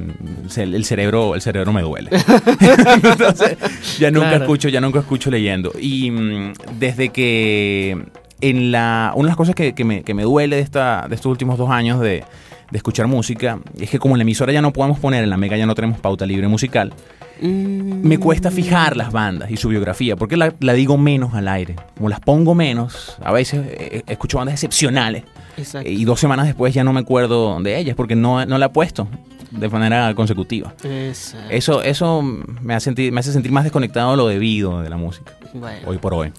se- 0.47 0.63
el, 0.63 0.85
cerebro, 0.85 1.35
el 1.35 1.41
cerebro 1.41 1.73
me 1.73 1.81
duele. 1.81 2.09
Entonces, 3.03 3.57
ya 3.99 4.11
nunca 4.11 4.29
Claro. 4.29 4.43
escucho, 4.45 4.69
ya 4.69 4.79
nunca 4.79 4.99
escucho 4.99 5.29
leyendo. 5.29 5.73
Y 5.77 6.09
mm, 6.09 6.53
desde 6.79 7.09
que 7.09 7.97
en 8.41 8.71
la. 8.71 9.11
Una 9.15 9.27
de 9.27 9.29
las 9.29 9.37
cosas 9.37 9.55
que, 9.55 9.73
que 9.73 9.83
me, 9.83 10.03
que 10.03 10.13
me 10.13 10.23
duele 10.23 10.57
de, 10.57 10.61
esta, 10.61 11.05
de 11.07 11.15
estos 11.15 11.29
últimos 11.29 11.57
dos 11.57 11.69
años 11.69 11.99
de, 11.99 12.23
de 12.71 12.77
escuchar 12.77 13.07
música 13.07 13.59
es 13.79 13.89
que 13.89 13.99
como 13.99 14.15
en 14.15 14.19
la 14.19 14.23
emisora 14.23 14.51
ya 14.53 14.61
no 14.61 14.71
podemos 14.73 14.99
poner, 14.99 15.23
en 15.23 15.29
la 15.29 15.37
mega 15.37 15.57
ya 15.57 15.65
no 15.65 15.75
tenemos 15.75 15.99
pauta 15.99 16.25
libre 16.25 16.47
musical, 16.47 16.93
Mm. 17.41 18.05
me 18.05 18.17
cuesta 18.17 18.51
fijar 18.51 18.97
las 18.97 19.13
bandas 19.13 19.49
y 19.49 19.55
su 19.55 19.69
biografía, 19.69 20.17
porque 20.17 20.35
la, 20.35 20.53
la 20.59 20.73
digo 20.73 20.97
menos 20.97 21.33
al 21.33 21.47
aire. 21.47 21.75
Como 21.95 22.09
las 22.09 22.19
pongo 22.19 22.53
menos, 22.53 23.17
a 23.23 23.31
veces 23.31 23.61
eh, 23.65 24.03
escucho 24.07 24.39
bandas 24.39 24.55
excepcionales 24.55 25.23
Exacto. 25.55 25.89
y 25.89 26.03
dos 26.03 26.19
semanas 26.19 26.47
después 26.47 26.73
ya 26.73 26.83
no 26.83 26.91
me 26.91 26.99
acuerdo 26.99 27.61
de 27.61 27.77
ellas 27.77 27.95
porque 27.95 28.15
no, 28.17 28.45
no 28.45 28.57
la 28.57 28.65
he 28.65 28.69
puesto 28.69 29.07
de 29.51 29.69
manera 29.69 30.13
consecutiva. 30.15 30.73
Exacto. 30.83 31.49
Eso, 31.49 31.81
eso 31.81 32.21
me, 32.21 32.73
hace 32.75 32.85
sentir, 32.85 33.11
me 33.11 33.19
hace 33.19 33.31
sentir 33.33 33.51
más 33.51 33.63
desconectado 33.63 34.11
de 34.11 34.17
lo 34.17 34.27
debido 34.27 34.81
de 34.81 34.89
la 34.89 34.97
música, 34.97 35.33
Bueno. 35.53 35.87
hoy 35.87 35.97
por 35.97 36.13
hoy. 36.13 36.31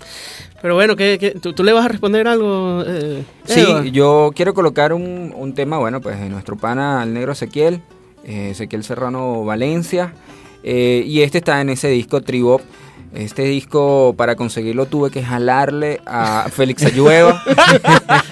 Pero 0.62 0.74
bueno, 0.74 0.94
¿qué, 0.96 1.16
qué- 1.18 1.30
tú, 1.32 1.52
tú 1.52 1.64
le 1.64 1.72
vas 1.72 1.84
a 1.84 1.88
responder 1.88 2.28
algo? 2.28 2.84
eh, 2.86 3.24
Sí, 3.44 3.60
Eva? 3.60 3.84
yo 3.86 4.30
quiero 4.34 4.54
colocar 4.54 4.92
un, 4.92 5.32
un 5.36 5.54
tema, 5.54 5.78
bueno, 5.78 6.00
pues 6.00 6.20
de 6.20 6.28
nuestro 6.28 6.56
pana, 6.56 7.02
el 7.02 7.14
negro 7.14 7.32
Ezequiel, 7.32 7.80
eh, 8.24 8.50
Ezequiel 8.50 8.84
Serrano 8.84 9.44
Valencia, 9.44 10.12
eh, 10.62 11.02
y 11.06 11.22
este 11.22 11.38
está 11.38 11.60
en 11.60 11.70
ese 11.70 11.88
disco 11.88 12.20
Tribop. 12.20 12.60
Este 13.12 13.42
disco, 13.42 14.14
para 14.16 14.36
conseguirlo, 14.36 14.86
tuve 14.86 15.10
que 15.10 15.24
jalarle 15.24 16.00
a 16.06 16.46
Félix 16.52 16.84
Ayueva. 16.84 17.42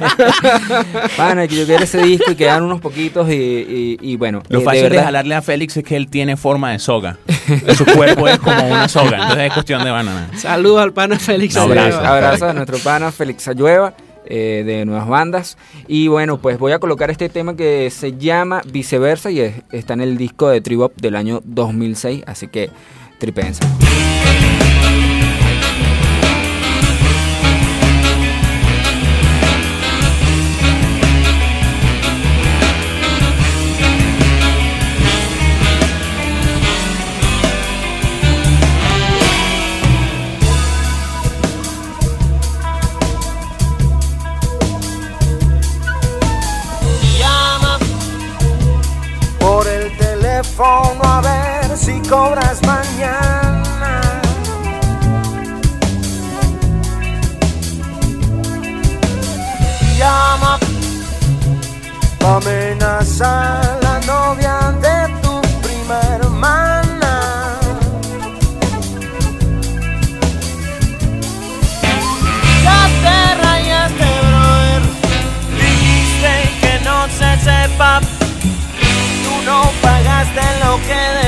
Pana, 1.17 1.47
que 1.49 1.57
yo 1.57 1.67
quiero 1.67 1.85
ese 1.85 2.03
disco 2.03 2.31
y 2.31 2.35
quedan 2.37 2.63
unos 2.63 2.81
poquitos 2.81 3.29
y, 3.29 3.33
y- 3.35 3.99
y 4.01 4.17
bueno. 4.17 4.43
Lo 4.49 4.61
eh, 4.61 4.63
fácil 4.63 4.83
de, 4.85 4.89
verdad- 4.91 5.05
jalarle 5.05 5.35
a 5.35 5.43
Félix 5.43 5.77
es 5.77 5.85
que 5.85 5.97
él 5.97 6.09
tiene 6.09 6.37
forma 6.37 6.73
de 6.73 6.79
soga. 6.79 7.19
Su 7.77 7.85
cuerpo 7.87 8.29
es 8.29 8.39
como 8.39 8.67
una 8.67 8.89
soga, 8.89 9.19
entonces 9.23 9.47
es 9.49 9.53
cuestión 9.53 9.85
de 9.85 9.91
banana. 9.91 10.31
Saludos 10.37 10.83
al 10.83 10.93
pana 10.93 11.19
Félix. 11.19 11.55
Sí, 11.55 11.61
abrazo. 11.61 12.47
A 12.47 12.53
nuestro 12.53 12.79
pana 12.79 13.11
Félix 13.13 13.49
Ayueva. 13.49 13.95
eh, 14.31 14.63
de 14.67 14.85
nuevas 14.85 15.09
bandas. 15.09 15.57
Y 15.87 16.09
bueno, 16.09 16.37
pues 16.39 16.59
voy 16.59 16.73
a 16.73 16.79
colocar 16.79 17.11
este 17.11 17.31
tema 17.31 17.57
que 17.57 17.89
se 17.91 18.19
llama 18.19 18.61
Viceversa 18.71 19.31
y 19.31 19.41
es- 19.41 19.55
está 19.73 19.95
en 19.95 20.03
el 20.03 20.19
disco 20.19 20.49
de 20.51 20.61
Tribop 20.61 20.93
del 21.01 21.17
año 21.17 21.41
2006, 21.45 22.25
así 22.27 22.47
que 22.49 22.69
tripensa. 23.19 23.67
Cobras 52.09 52.61
mañana. 52.63 54.01
Llama 59.99 60.59
amenaza 62.25 63.61
la 63.83 64.01
novia 64.07 64.57
de 64.81 64.99
tu 65.23 65.41
prima 65.63 66.01
hermana. 66.15 67.15
Ya 72.65 72.81
te 73.03 73.19
rayaste, 73.43 74.09
brother. 74.29 74.83
Dijiste 75.61 76.33
que 76.61 76.73
no 76.85 77.07
se 77.19 77.31
sepa. 77.45 78.01
Tú 79.25 79.35
no 79.45 79.59
pagaste 79.83 80.43
lo 80.65 80.77
que 80.87 81.01
debías. 81.17 81.28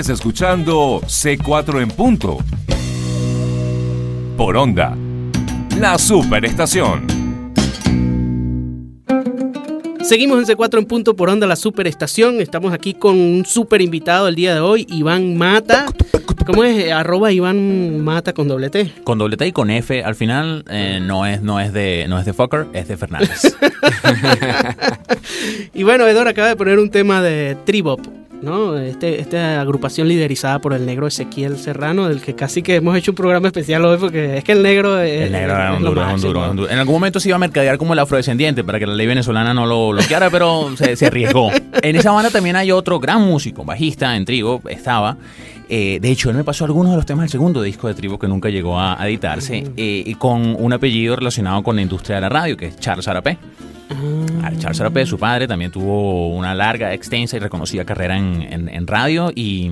Sigues 0.00 0.18
escuchando 0.18 1.02
C4 1.02 1.82
en 1.82 1.90
punto. 1.90 2.38
Por 4.34 4.56
onda. 4.56 4.96
La 5.78 5.98
superestación. 5.98 7.06
Seguimos 10.00 10.38
en 10.38 10.56
C4 10.56 10.78
en 10.78 10.86
punto 10.86 11.14
por 11.14 11.28
onda 11.28 11.46
la 11.46 11.54
superestación. 11.54 12.40
Estamos 12.40 12.72
aquí 12.72 12.94
con 12.94 13.18
un 13.18 13.44
super 13.44 13.82
invitado 13.82 14.26
el 14.28 14.36
día 14.36 14.54
de 14.54 14.60
hoy, 14.60 14.86
Iván 14.88 15.36
Mata. 15.36 15.84
¿Cómo 16.46 16.64
es? 16.64 16.90
Arroba 16.90 17.30
Iván 17.30 18.02
Mata 18.02 18.32
con 18.32 18.48
doble 18.48 18.70
T. 18.70 18.90
Con 19.04 19.18
doble 19.18 19.36
T 19.36 19.48
y 19.48 19.52
con 19.52 19.68
F 19.68 20.02
al 20.02 20.14
final 20.14 20.64
eh, 20.70 20.98
no 21.02 21.26
es 21.26 21.42
no 21.42 21.60
es 21.60 21.74
de 21.74 22.06
no 22.08 22.18
es 22.18 22.24
de 22.24 22.32
Fokker, 22.32 22.68
es 22.72 22.88
de 22.88 22.96
Fernández. 22.96 23.54
Y 25.72 25.82
bueno, 25.82 26.06
Edor 26.06 26.28
acaba 26.28 26.48
de 26.48 26.56
poner 26.56 26.78
un 26.78 26.90
tema 26.90 27.22
de 27.22 27.56
Tribop, 27.64 28.00
¿no? 28.42 28.78
Este, 28.78 29.20
esta 29.20 29.60
agrupación 29.60 30.08
liderizada 30.08 30.58
por 30.58 30.72
el 30.72 30.86
negro 30.86 31.06
Ezequiel 31.06 31.58
Serrano, 31.58 32.08
del 32.08 32.20
que 32.20 32.34
casi 32.34 32.62
que 32.62 32.76
hemos 32.76 32.96
hecho 32.96 33.12
un 33.12 33.16
programa 33.16 33.48
especial 33.48 33.84
hoy, 33.84 33.98
porque 33.98 34.38
es 34.38 34.44
que 34.44 34.52
el 34.52 34.62
negro 34.62 35.00
es, 35.00 35.26
El 35.26 35.32
negro 35.32 35.74
es 35.74 35.80
duro, 35.80 36.10
es 36.10 36.22
duro, 36.22 36.52
duro. 36.54 36.70
En 36.70 36.78
algún 36.78 36.94
momento 36.94 37.20
se 37.20 37.28
iba 37.28 37.36
a 37.36 37.38
mercadear 37.38 37.78
como 37.78 37.92
el 37.92 37.98
afrodescendiente 37.98 38.64
para 38.64 38.78
que 38.78 38.86
la 38.86 38.94
ley 38.94 39.06
venezolana 39.06 39.54
no 39.54 39.66
lo 39.66 39.90
bloqueara, 39.90 40.30
pero 40.30 40.74
se, 40.76 40.96
se 40.96 41.06
arriesgó. 41.06 41.50
En 41.82 41.96
esa 41.96 42.10
banda 42.10 42.30
también 42.30 42.56
hay 42.56 42.72
otro 42.72 43.00
gran 43.00 43.22
músico, 43.22 43.64
bajista 43.64 44.14
en 44.16 44.26
Trigo, 44.26 44.60
estaba. 44.68 45.16
Eh, 45.68 45.98
de 46.02 46.10
hecho, 46.10 46.30
él 46.30 46.36
me 46.36 46.44
pasó 46.44 46.64
algunos 46.64 46.90
de 46.90 46.96
los 46.96 47.06
temas 47.06 47.22
del 47.22 47.30
segundo 47.30 47.62
disco 47.62 47.88
de 47.88 47.94
Trigo 47.94 48.18
que 48.18 48.26
nunca 48.26 48.50
llegó 48.50 48.78
a 48.78 48.98
editarse, 49.06 49.64
eh, 49.76 50.02
y 50.04 50.14
con 50.16 50.56
un 50.58 50.72
apellido 50.72 51.16
relacionado 51.16 51.62
con 51.62 51.76
la 51.76 51.82
industria 51.82 52.16
de 52.16 52.22
la 52.22 52.28
radio, 52.28 52.56
que 52.56 52.66
es 52.66 52.78
Charles 52.78 53.06
Arapé. 53.06 53.38
Ah, 54.42 54.52
Charles 54.58 54.80
Arapé, 54.80 55.04
su 55.04 55.18
padre, 55.18 55.48
también 55.48 55.70
tuvo 55.70 56.28
una 56.36 56.54
larga, 56.54 56.94
extensa 56.94 57.36
y 57.36 57.40
reconocida 57.40 57.84
carrera 57.84 58.16
en, 58.16 58.42
en- 58.42 58.68
en 58.68 58.86
radio 58.86 59.32
y, 59.34 59.70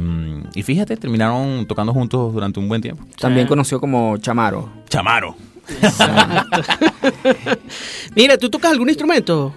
y 0.55 0.63
fíjate, 0.63 0.97
terminaron 0.97 1.67
tocando 1.67 1.93
juntos 1.93 2.33
durante 2.33 2.59
un 2.59 2.69
buen 2.69 2.83
tiempo. 2.83 3.05
También 3.19 3.47
conocido 3.47 3.81
como 3.81 4.17
Chamaro. 4.19 4.69
Chamaro. 4.89 5.37
Mira, 8.15 8.37
¿tú 8.39 8.49
tocas 8.51 8.71
algún 8.73 8.89
instrumento? 8.89 9.55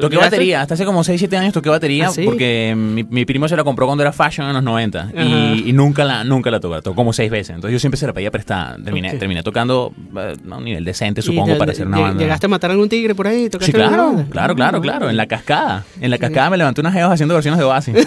Toqué 0.00 0.16
batería, 0.16 0.62
hasta 0.62 0.74
hace 0.74 0.84
como 0.84 1.02
6, 1.04 1.18
7 1.18 1.36
años 1.36 1.52
toqué 1.52 1.68
batería 1.70 2.08
¿Ah, 2.08 2.12
sí? 2.12 2.22
porque 2.24 2.74
mi, 2.76 3.04
mi 3.04 3.24
primo 3.24 3.48
se 3.48 3.56
la 3.56 3.64
compró 3.64 3.86
cuando 3.86 4.02
era 4.02 4.12
fashion 4.12 4.46
en 4.48 4.54
los 4.54 4.62
90 4.62 5.00
Ajá. 5.00 5.12
y, 5.24 5.64
y 5.68 5.72
nunca 5.72 6.04
la 6.04 6.24
nunca 6.24 6.50
la 6.50 6.60
tocó, 6.60 6.80
tocó 6.82 6.96
como 6.96 7.12
6 7.12 7.30
veces. 7.30 7.50
Entonces 7.54 7.72
yo 7.72 7.78
siempre 7.78 7.98
se 7.98 8.06
la 8.06 8.12
pedía 8.12 8.30
prestada. 8.30 8.76
Terminé, 8.82 9.12
Ok. 9.12 9.18
terminé 9.18 9.42
tocando 9.42 9.92
eh, 10.16 10.34
a 10.50 10.56
un 10.56 10.64
nivel 10.64 10.84
decente, 10.84 11.20
¿Y 11.20 11.24
supongo, 11.24 11.56
para 11.58 11.72
hacer 11.72 11.86
una 11.86 11.98
banda. 12.00 12.22
¿Llegaste 12.22 12.46
a 12.46 12.48
matar 12.48 12.70
algún 12.70 12.88
tigre 12.88 13.14
por 13.14 13.26
ahí? 13.26 13.48
¿Tocaste 13.48 13.66
Sí, 13.66 13.72
claro, 13.72 14.24
claro, 14.30 14.54
claro, 14.54 14.80
claro. 14.80 15.10
En 15.10 15.16
la 15.16 15.26
cascada. 15.26 15.84
En 16.00 16.10
la 16.10 16.18
cascada 16.18 16.50
me 16.50 16.56
levanté 16.56 16.80
unas 16.80 16.92
geos 16.94 17.10
haciendo 17.12 17.34
versiones 17.34 17.58
de 17.58 17.64
Oasis. 17.64 17.94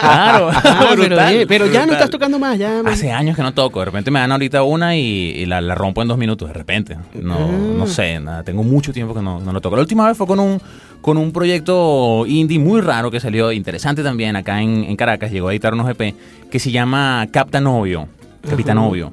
claro, 0.00 0.50
Ah, 0.52 0.62
pero, 0.90 1.02
brutal, 1.08 1.34
bien, 1.34 1.48
pero 1.48 1.66
ya 1.66 1.86
no 1.86 1.92
estás 1.92 2.10
tocando 2.10 2.38
más, 2.38 2.58
ya. 2.58 2.80
Hace 2.84 3.10
años 3.12 3.36
que 3.36 3.42
no 3.42 3.52
toco. 3.54 3.80
De 3.80 3.86
repente 3.86 4.10
me 4.10 4.20
dan 4.20 4.32
ahorita 4.32 4.62
una 4.62 4.96
y, 4.96 5.00
y 5.02 5.46
la, 5.46 5.60
la 5.60 5.74
rompo 5.74 6.02
en 6.02 6.08
dos 6.08 6.18
minutos. 6.18 6.48
De 6.48 6.54
repente. 6.54 6.96
No, 7.14 7.38
Ah. 7.38 7.50
no 7.78 7.86
sé, 7.86 8.18
nada. 8.28 8.42
Tengo 8.44 8.62
mucho 8.62 8.92
tiempo 8.92 9.14
que 9.14 9.22
no, 9.22 9.40
no 9.40 9.52
lo 9.52 9.60
toco. 9.60 9.76
La 9.76 9.82
última 9.82 10.06
vez 10.08 10.16
fue 10.16 10.26
con 10.26 10.38
un, 10.40 10.60
con 11.00 11.16
un 11.16 11.32
proyecto 11.32 12.24
indie 12.26 12.58
muy 12.58 12.80
raro 12.80 13.10
que 13.10 13.20
salió, 13.20 13.52
interesante 13.52 14.02
también, 14.02 14.36
acá 14.36 14.60
en, 14.62 14.84
en 14.84 14.96
Caracas. 14.96 15.30
Llegó 15.32 15.48
a 15.48 15.52
editar 15.52 15.72
unos 15.74 15.88
EP 15.90 16.14
que 16.50 16.58
se 16.58 16.70
llama 16.70 17.26
Captanovio. 17.32 18.08
Capitanovio. 18.48 19.12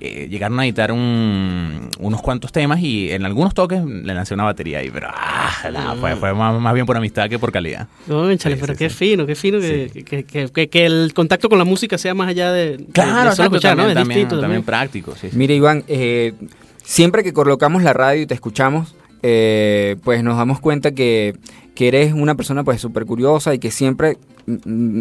Eh, 0.00 0.26
llegaron 0.28 0.60
a 0.60 0.64
editar 0.66 0.92
un- 0.92 1.88
unos 1.98 2.20
cuantos 2.20 2.52
temas 2.52 2.78
y 2.82 3.10
en 3.10 3.24
algunos 3.24 3.54
toques 3.54 3.82
le 3.82 4.12
lancé 4.12 4.34
una 4.34 4.44
batería 4.44 4.80
ahí, 4.80 4.90
pero 4.92 5.08
ah, 5.10 5.50
la- 5.70 5.94
fue, 5.94 6.14
fue 6.16 6.34
más, 6.34 6.60
más 6.60 6.74
bien 6.74 6.84
por 6.84 6.94
amistad 6.96 7.26
que 7.30 7.38
por 7.38 7.50
calidad. 7.52 7.86
Cónchale, 8.06 8.56
Sí, 8.56 8.60
pero 8.60 8.74
sí, 8.74 8.78
qué 8.80 8.90
sí. 8.90 8.96
fino, 8.96 9.24
qué 9.24 9.34
fino 9.34 9.60
que, 9.60 9.88
Sí. 9.90 10.02
que, 10.02 10.24
que- 10.24 10.48
que- 10.50 10.68
que 10.68 10.84
el 10.84 11.14
contacto 11.14 11.48
con 11.48 11.58
la 11.58 11.64
música 11.64 11.96
sea 11.96 12.12
más 12.12 12.28
allá 12.28 12.52
de, 12.52 12.76
de- 12.76 12.84
Claro, 12.86 13.10
de 13.12 13.14
solo 13.14 13.30
exacto, 13.30 13.42
escuchar, 13.56 13.76
¿no? 13.78 13.82
también, 13.84 13.88
Es 13.88 13.94
también, 14.02 14.18
distinto 14.18 14.40
también 14.42 14.62
también. 14.62 14.62
práctico. 14.64 15.14
sí, 15.18 15.28
sí. 15.30 15.36
Mira, 15.38 15.54
Iván, 15.54 15.84
eh, 15.88 16.34
siempre 16.84 17.24
que 17.24 17.32
colocamos 17.32 17.82
la 17.82 17.92
radio 17.92 18.22
y 18.22 18.26
te 18.26 18.34
escuchamos, 18.34 18.94
eh, 19.22 19.96
pues 20.04 20.22
nos 20.22 20.36
damos 20.36 20.60
cuenta 20.60 20.92
que, 20.92 21.34
que 21.74 21.88
eres 21.88 22.12
una 22.12 22.34
persona 22.34 22.62
pues 22.62 22.80
súper 22.80 23.06
curiosa 23.06 23.54
y 23.54 23.58
que 23.58 23.70
siempre 23.70 24.18
mm, 24.46 24.52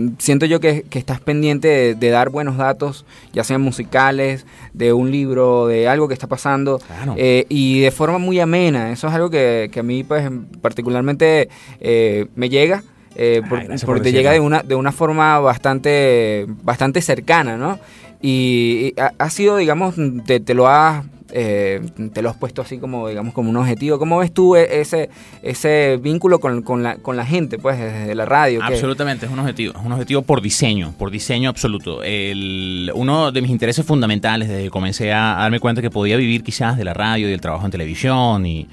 mm, 0.06 0.16
siento 0.18 0.46
yo 0.46 0.62
que, 0.62 0.84
que 0.90 0.98
estás 0.98 1.20
pendiente 1.20 1.68
de, 1.68 1.96
de 1.96 2.10
dar 2.10 2.30
buenos 2.30 2.56
datos, 2.56 3.06
ya 3.34 3.44
sean 3.44 3.62
musicales, 3.62 4.46
de 4.74 4.94
un 4.94 5.12
libro, 5.12 5.68
de 5.68 5.90
algo 5.90 6.08
que 6.08 6.14
está 6.14 6.28
pasando, 6.28 6.80
Claro. 6.80 7.16
eh, 7.18 7.46
y 7.50 7.82
de 7.82 7.92
forma 7.92 8.18
muy 8.18 8.40
amena. 8.40 8.92
Eso 8.94 9.08
es 9.08 9.14
algo 9.14 9.30
que, 9.30 9.70
que 9.74 9.82
a 9.82 9.84
mí 9.84 10.06
pues 10.06 10.30
particularmente 10.62 11.50
eh, 11.82 12.28
me 12.36 12.48
llega. 12.50 12.82
Ay, 13.16 13.42
por 13.48 13.60
porque 13.86 14.02
te 14.02 14.12
llega 14.12 14.32
de 14.32 14.40
una, 14.40 14.64
de 14.64 14.74
una 14.74 14.92
forma 14.92 15.38
bastante, 15.40 16.48
bastante 16.64 17.00
cercana, 17.02 17.58
¿no? 17.58 17.78
Y, 18.22 18.94
y 18.98 19.00
ha, 19.00 19.12
ha 19.20 19.30
sido, 19.30 19.58
digamos, 19.58 19.96
te, 20.26 20.40
te 20.40 20.54
lo 20.56 20.68
has 20.68 21.04
eh, 21.34 21.82
te 22.14 22.22
lo 22.22 22.30
has 22.30 22.38
puesto 22.38 22.62
así 22.62 22.78
como, 22.78 23.10
digamos, 23.10 23.34
como 23.34 23.50
un 23.50 23.58
objetivo. 23.58 24.00
¿Cómo 24.00 24.20
ves 24.20 24.32
tú 24.34 24.56
e- 24.56 24.80
ese, 24.80 25.10
ese 25.42 26.00
vínculo 26.02 26.40
con, 26.40 26.62
con 26.62 26.84
la, 26.84 26.96
con 26.98 27.18
la 27.18 27.26
gente, 27.26 27.58
pues, 27.58 27.78
desde 27.78 28.16
la 28.16 28.26
radio? 28.26 28.62
Absolutamente, 28.64 29.26
es 29.26 29.32
un 29.32 29.40
objetivo, 29.40 29.74
es 29.78 29.86
un 29.86 29.92
objetivo 29.92 30.22
por 30.22 30.42
diseño, 30.42 30.94
por 30.98 31.12
diseño 31.12 31.50
absoluto. 31.50 32.02
El, 32.04 32.92
uno 32.96 33.32
de 33.32 33.42
mis 33.42 33.52
intereses 33.52 33.86
fundamentales 33.86 34.48
desde 34.48 34.64
que 34.64 34.70
comencé 34.70 35.12
a, 35.12 35.38
a 35.40 35.42
darme 35.42 35.60
cuenta 35.60 35.82
que 35.82 35.90
podía 35.90 36.16
vivir 36.16 36.44
quizás 36.44 36.78
de 36.78 36.86
la 36.86 36.94
radio 36.94 37.28
y 37.28 37.32
del 37.32 37.42
trabajo 37.42 37.66
en 37.66 37.72
televisión 37.72 38.46
y, 38.46 38.68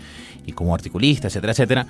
y 0.46 0.52
como 0.52 0.74
articulista, 0.74 1.28
etcétera, 1.28 1.52
etcétera, 1.52 1.86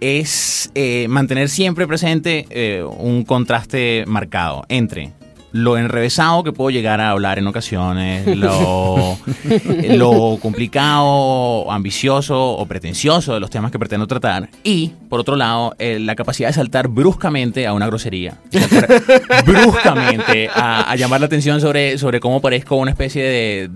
es 0.00 0.70
eh, 0.74 1.06
mantener 1.08 1.48
siempre 1.48 1.86
presente 1.86 2.46
eh, 2.50 2.82
un 2.82 3.24
contraste 3.24 4.04
marcado 4.06 4.64
entre 4.68 5.12
lo 5.54 5.78
enrevesado 5.78 6.42
que 6.42 6.50
puedo 6.50 6.70
llegar 6.70 7.00
a 7.00 7.10
hablar 7.10 7.38
en 7.38 7.46
ocasiones, 7.46 8.26
lo, 8.36 9.16
lo 9.88 10.36
complicado, 10.42 11.70
ambicioso 11.70 12.54
o 12.54 12.66
pretencioso 12.66 13.34
de 13.34 13.38
los 13.38 13.50
temas 13.50 13.70
que 13.70 13.78
pretendo 13.78 14.08
tratar. 14.08 14.48
Y, 14.64 14.88
por 15.08 15.20
otro 15.20 15.36
lado, 15.36 15.76
eh, 15.78 16.00
la 16.00 16.16
capacidad 16.16 16.48
de 16.48 16.54
saltar 16.54 16.88
bruscamente 16.88 17.68
a 17.68 17.72
una 17.72 17.86
grosería, 17.86 18.36
bruscamente 19.46 20.48
a, 20.52 20.90
a 20.90 20.96
llamar 20.96 21.20
la 21.20 21.26
atención 21.26 21.60
sobre, 21.60 21.98
sobre 21.98 22.18
cómo 22.18 22.40
parezco 22.40 22.74
una 22.74 22.90
especie 22.90 23.22
de 23.22 23.70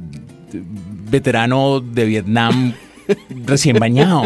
veterano 1.09 1.79
de 1.79 2.07
Vietnam 2.07 2.75
recién 3.45 3.79
bañado. 3.79 4.25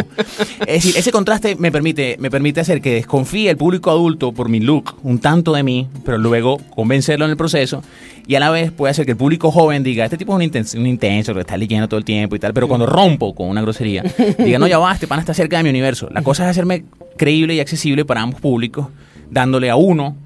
Es 0.66 0.85
decir, 0.85 0.97
ese 0.97 1.12
contraste 1.12 1.57
me 1.57 1.71
permite, 1.73 2.16
me 2.18 2.31
permite 2.31 2.61
hacer 2.61 2.81
que 2.81 2.95
desconfíe 2.95 3.51
el 3.51 3.57
público 3.57 3.90
adulto 3.90 4.33
por 4.33 4.49
mi 4.49 4.61
look, 4.61 4.97
un 5.03 5.18
tanto 5.18 5.53
de 5.53 5.62
mí, 5.62 5.88
pero 6.05 6.18
luego 6.18 6.59
convencerlo 6.75 7.25
en 7.25 7.33
el 7.33 7.37
proceso. 7.37 7.83
Y 8.27 8.37
a 8.37 8.40
la 8.40 8.51
vez 8.51 8.71
puede 8.71 8.92
hacer 8.92 9.05
que 9.05 9.12
el 9.12 9.16
público 9.16 9.51
joven 9.51 9.83
diga, 9.83 10.05
este 10.05 10.16
tipo 10.16 10.33
es 10.33 10.37
un 10.37 10.42
intenso, 10.42 10.79
un 10.79 10.87
intenso 10.87 11.35
que 11.35 11.40
está 11.40 11.57
leyendo 11.57 11.88
todo 11.88 11.99
el 11.99 12.05
tiempo 12.05 12.37
y 12.37 12.38
tal, 12.38 12.55
pero 12.55 12.68
cuando 12.68 12.87
rompo 12.87 13.35
con 13.35 13.49
una 13.49 13.62
grosería, 13.62 14.05
diga, 14.38 14.59
no, 14.59 14.66
ya 14.66 14.79
va, 14.79 14.92
este 14.92 15.07
pana 15.07 15.21
está 15.21 15.35
cerca 15.35 15.57
de 15.57 15.64
mi 15.64 15.71
universo. 15.71 16.09
La 16.11 16.23
cosa 16.23 16.45
es 16.45 16.51
hacerme 16.51 16.85
creíble 17.16 17.55
y 17.55 17.61
accesible 17.61 18.05
para 18.05 18.23
ambos 18.23 18.40
públicos, 18.40 18.87
dándole 19.31 19.71
a 19.71 19.77
uno 19.77 20.16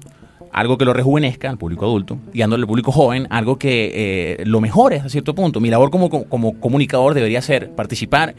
algo 0.51 0.77
que 0.77 0.85
lo 0.85 0.93
rejuvenezca 0.93 1.49
al 1.49 1.57
público 1.57 1.85
adulto 1.85 2.17
y 2.33 2.41
al 2.41 2.67
público 2.67 2.91
joven 2.91 3.27
algo 3.29 3.57
que 3.57 3.91
eh, 4.39 4.45
lo 4.45 4.61
mejore 4.61 4.97
hasta 4.97 5.09
cierto 5.09 5.35
punto. 5.35 5.59
Mi 5.59 5.69
labor 5.69 5.89
como, 5.91 6.09
como 6.09 6.59
comunicador 6.59 7.13
debería 7.13 7.41
ser 7.41 7.71
participar 7.71 8.35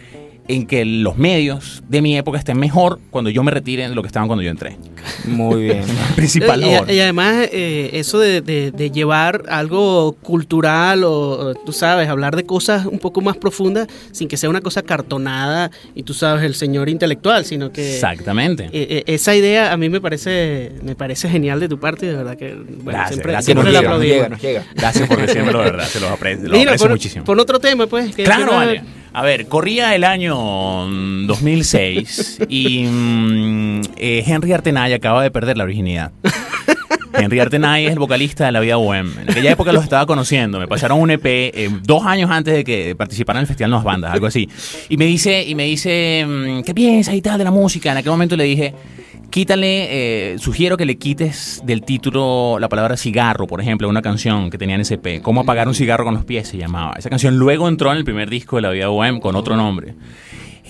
en 0.48 0.66
que 0.66 0.84
los 0.84 1.16
medios 1.18 1.82
de 1.88 2.00
mi 2.02 2.16
época 2.16 2.38
estén 2.38 2.58
mejor 2.58 2.98
cuando 3.10 3.28
yo 3.30 3.42
me 3.42 3.50
retire 3.50 3.88
de 3.88 3.94
lo 3.94 4.02
que 4.02 4.06
estaban 4.06 4.28
cuando 4.28 4.42
yo 4.42 4.50
entré. 4.50 4.76
Muy 5.26 5.64
bien. 5.64 5.82
Principal 6.16 6.60
Y- 6.62 6.64
labor. 6.72 6.90
Y, 6.90 6.94
y 6.94 7.00
además, 7.00 7.48
eh, 7.52 7.90
eso 7.92 8.18
de, 8.18 8.40
de- 8.40 8.70
de 8.70 8.90
llevar 8.90 9.44
algo 9.50 10.12
cultural 10.22 11.04
o, 11.04 11.54
tú 11.54 11.72
sabes, 11.72 12.08
hablar 12.08 12.34
de 12.34 12.44
cosas 12.44 12.86
un 12.86 12.98
poco 12.98 13.20
más 13.20 13.36
profundas 13.36 13.86
sin 14.12 14.26
que 14.28 14.36
sea 14.36 14.48
una 14.50 14.60
cosa 14.62 14.82
cartonada 14.82 15.70
y 15.94 16.02
tú 16.02 16.14
sabes, 16.14 16.42
el 16.44 16.54
señor 16.54 16.88
intelectual, 16.88 17.44
sino 17.44 17.70
que. 17.72 17.94
Exactamente. 17.94 18.64
eh, 18.66 18.70
eh, 18.72 19.02
esa 19.06 19.34
idea 19.34 19.72
a 19.72 19.76
mí 19.76 19.88
me 19.88 20.00
parece 20.00 20.72
me 20.82 20.94
parece 20.94 21.28
genial 21.28 21.60
de 21.60 21.68
tu 21.68 21.78
parte 21.78 22.06
y 22.06 22.08
de 22.08 22.16
verdad 22.16 22.36
que 22.36 22.54
bueno, 22.54 22.82
Gracias, 22.84 23.08
siempre, 23.10 23.32
gracias 23.32 23.54
nos 23.54 23.64
siempre 23.64 23.64
por 23.64 23.72
la 23.72 23.80
llega, 23.80 23.88
nos 23.88 23.98
aplaudimos. 23.98 24.16
llega, 24.16 24.28
nos 24.28 24.42
llega. 24.42 24.64
Gracias 24.74 25.08
por 25.08 25.20
decírmelo, 25.26 25.58
de 25.58 25.64
verdad. 25.70 25.86
Se 25.86 26.00
los 26.00 26.10
aprecio, 26.10 26.48
lo 26.48 26.56
Mira, 26.56 26.70
aprecio 26.72 26.88
muchísimo. 26.88 27.24
pon 27.24 27.38
otro 27.40 27.58
tema, 27.58 27.86
pues. 27.86 28.14
que- 28.14 28.24
Claro, 28.24 28.52
vale. 28.52 28.82
A 29.12 29.22
ver, 29.22 29.46
corría 29.46 29.94
el 29.94 30.04
año 30.04 30.86
mm, 30.86 31.26
2006 31.26 32.40
y 32.48 32.84
mm, 32.84 33.80
eh, 33.96 34.24
Henry 34.26 34.52
Artenay 34.52 34.92
acaba 34.92 35.22
de 35.22 35.30
perder 35.30 35.56
la 35.56 35.64
virginidad. 35.64 36.12
Henry 37.14 37.40
Artenay 37.40 37.86
es 37.86 37.92
el 37.92 37.98
vocalista 37.98 38.46
de 38.46 38.52
La 38.52 38.60
Vida 38.60 38.76
Bohem. 38.76 39.12
En 39.20 39.30
aquella 39.30 39.50
época 39.50 39.72
los 39.72 39.82
estaba 39.82 40.06
conociendo. 40.06 40.60
Me 40.60 40.68
pasaron 40.68 41.00
un 41.00 41.10
EP 41.10 41.24
eh, 41.24 41.70
dos 41.82 42.04
años 42.04 42.30
antes 42.30 42.54
de 42.54 42.64
que 42.64 42.94
participaran 42.94 43.40
en 43.40 43.42
el 43.42 43.46
Festival 43.48 43.70
Nuevas 43.70 43.84
Bandas, 43.84 44.12
algo 44.12 44.26
así. 44.26 44.48
Y 44.88 44.96
me 44.96 45.06
dice, 45.06 45.42
y 45.42 45.54
me 45.54 45.64
dice, 45.64 46.24
mm, 46.26 46.62
¿qué 46.62 46.74
piensas 46.74 47.14
y 47.14 47.22
tal 47.22 47.38
de 47.38 47.44
la 47.44 47.50
música? 47.50 47.90
En 47.90 47.98
aquel 47.98 48.12
momento 48.12 48.36
le 48.36 48.44
dije, 48.44 48.74
quítale, 49.30 50.32
eh, 50.32 50.38
sugiero 50.38 50.76
que 50.76 50.84
le 50.86 50.96
quites 50.98 51.62
del 51.64 51.82
título 51.82 52.58
la 52.58 52.68
palabra 52.68 52.96
cigarro, 52.96 53.46
por 53.46 53.60
ejemplo, 53.60 53.86
a 53.86 53.90
una 53.90 54.02
canción 54.02 54.50
que 54.50 54.58
tenía 54.58 54.76
en 54.76 54.82
EP. 54.88 55.20
¿Cómo 55.22 55.40
apagar 55.42 55.68
un 55.68 55.74
cigarro 55.74 56.04
con 56.04 56.14
los 56.14 56.24
pies? 56.24 56.48
Se 56.48 56.56
llamaba. 56.56 56.94
Esa 56.98 57.10
canción 57.10 57.36
luego 57.38 57.68
entró 57.68 57.90
en 57.92 57.98
el 57.98 58.04
primer 58.04 58.30
disco 58.30 58.56
de 58.56 58.62
La 58.62 58.70
Vida 58.70 58.88
Bohem 58.88 59.20
con 59.20 59.36
otro 59.36 59.56
nombre. 59.56 59.94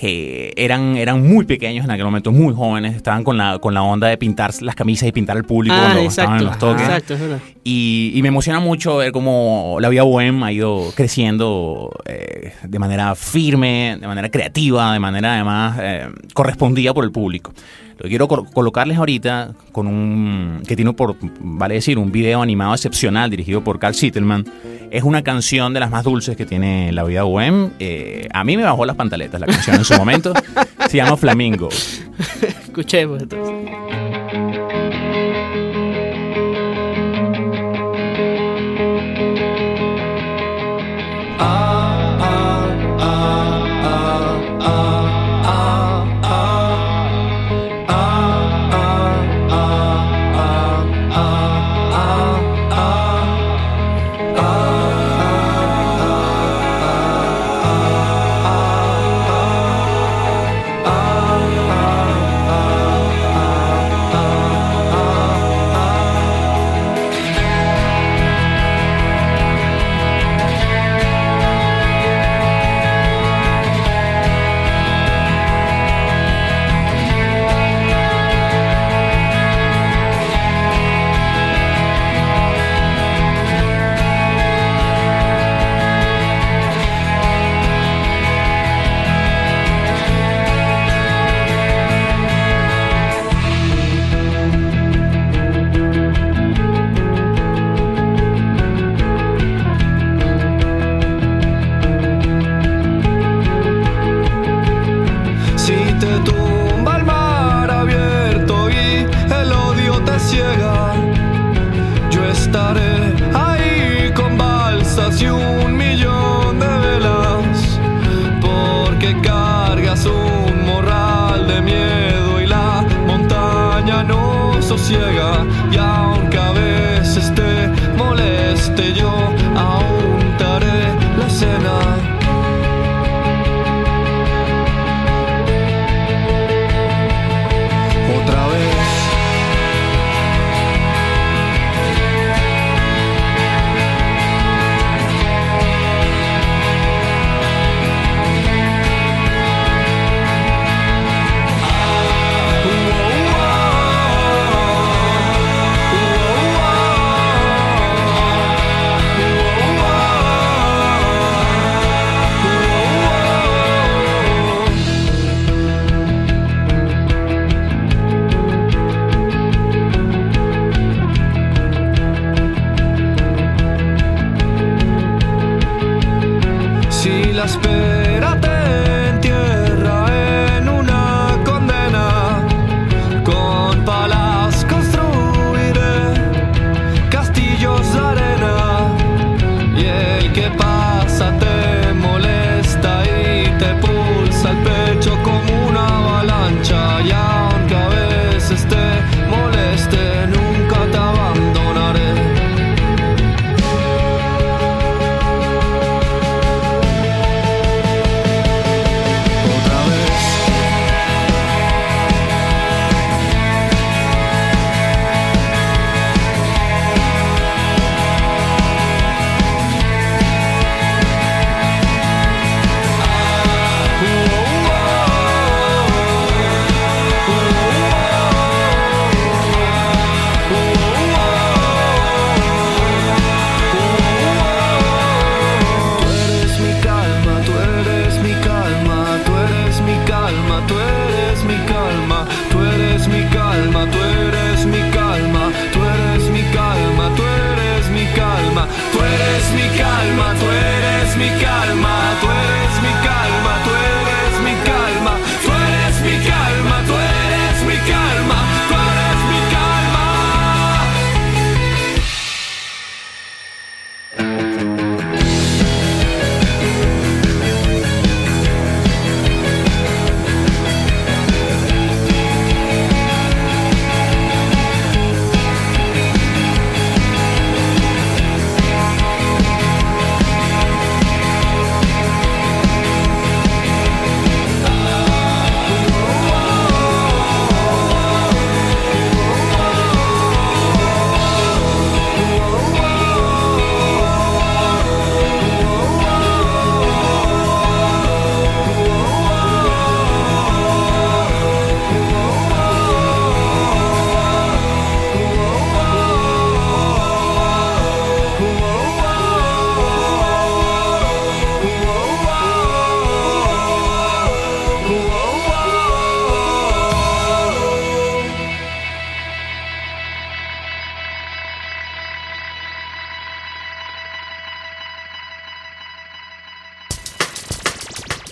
Eh, 0.01 0.53
eran, 0.57 0.97
eran 0.97 1.27
muy 1.27 1.45
pequeños 1.45 1.85
en 1.85 1.91
aquel 1.91 2.05
momento, 2.05 2.31
muy 2.31 2.55
jóvenes, 2.55 2.95
estaban 2.95 3.25
con 3.25 3.37
la, 3.37 3.59
con 3.59 3.75
la 3.75 3.83
onda 3.83 4.07
de 4.07 4.17
pintar 4.17 4.53
las 4.63 4.77
camisas 4.77 5.09
y 5.09 5.13
pintar 5.13 5.37
al 5.37 5.43
público 5.45 5.75
Ah, 5.77 5.87
cuando 5.87 6.01
estaban 6.03 6.39
en 6.39 6.45
los 6.45 6.57
toques. 6.57 6.83
exacto, 6.83 7.15
es 7.15 7.21
verdad. 7.21 7.39
Y, 7.65 8.13
y 8.15 8.23
me 8.23 8.29
emociona 8.29 8.61
mucho 8.61 8.99
ver 8.99 9.11
cómo 9.11 9.79
la 9.81 9.89
vida 9.89 10.05
bohem 10.05 10.41
ha 10.45 10.53
ido 10.53 10.93
creciendo 10.95 11.91
eh, 12.07 12.53
de 12.63 12.79
manera 12.79 13.17
firme, 13.17 13.99
de 14.01 14.07
manera 14.07 14.31
creativa, 14.31 14.93
de 14.93 15.01
manera 15.01 15.35
además 15.35 15.79
eh, 15.83 16.07
correspondida 16.33 16.95
por 16.95 17.03
el 17.03 17.11
público. 17.11 17.53
Lo 17.99 18.09
quiero 18.09 18.29
col- 18.29 18.49
colocarles 18.53 18.97
ahorita 18.99 19.53
con 19.73 19.87
un 19.87 20.63
que 20.67 20.77
tiene 20.77 20.93
por 20.93 21.17
vale 21.41 21.75
decir 21.75 21.99
un 21.99 22.13
video 22.13 22.41
animado 22.43 22.75
excepcional 22.75 23.29
dirigido 23.31 23.63
por 23.65 23.79
Carl 23.79 23.95
Sittelman 23.95 24.45
es 24.91 25.03
una 25.03 25.23
canción 25.23 25.75
de 25.75 25.81
las 25.81 25.91
más 25.91 26.05
dulces 26.05 26.37
que 26.37 26.47
tiene 26.47 26.93
la 26.93 27.05
vida 27.05 27.23
bohem. 27.25 27.71
Eh, 27.79 28.27
a 28.33 28.43
mí 28.45 28.57
me 28.57 28.63
bajó 28.63 28.87
las 28.87 28.97
pantaletas 28.97 29.39
la 29.41 29.47
canción 29.47 29.77
en 29.77 29.85
su 29.85 29.95
momento. 29.95 30.33
Se 30.89 30.97
llama 30.97 31.17
Flamingo. 31.17 31.69
Escuchemos 32.65 33.21
entonces. 33.23 34.58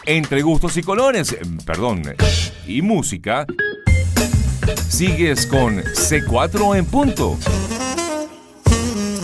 Entre 0.08 0.40
gustos 0.42 0.76
y 0.76 0.84
colores, 0.84 1.36
perdón, 1.64 2.02
y 2.64 2.80
música, 2.80 3.44
sigues 4.88 5.48
con 5.48 5.78
C4 5.78 6.78
en 6.78 6.84
punto. 6.84 7.36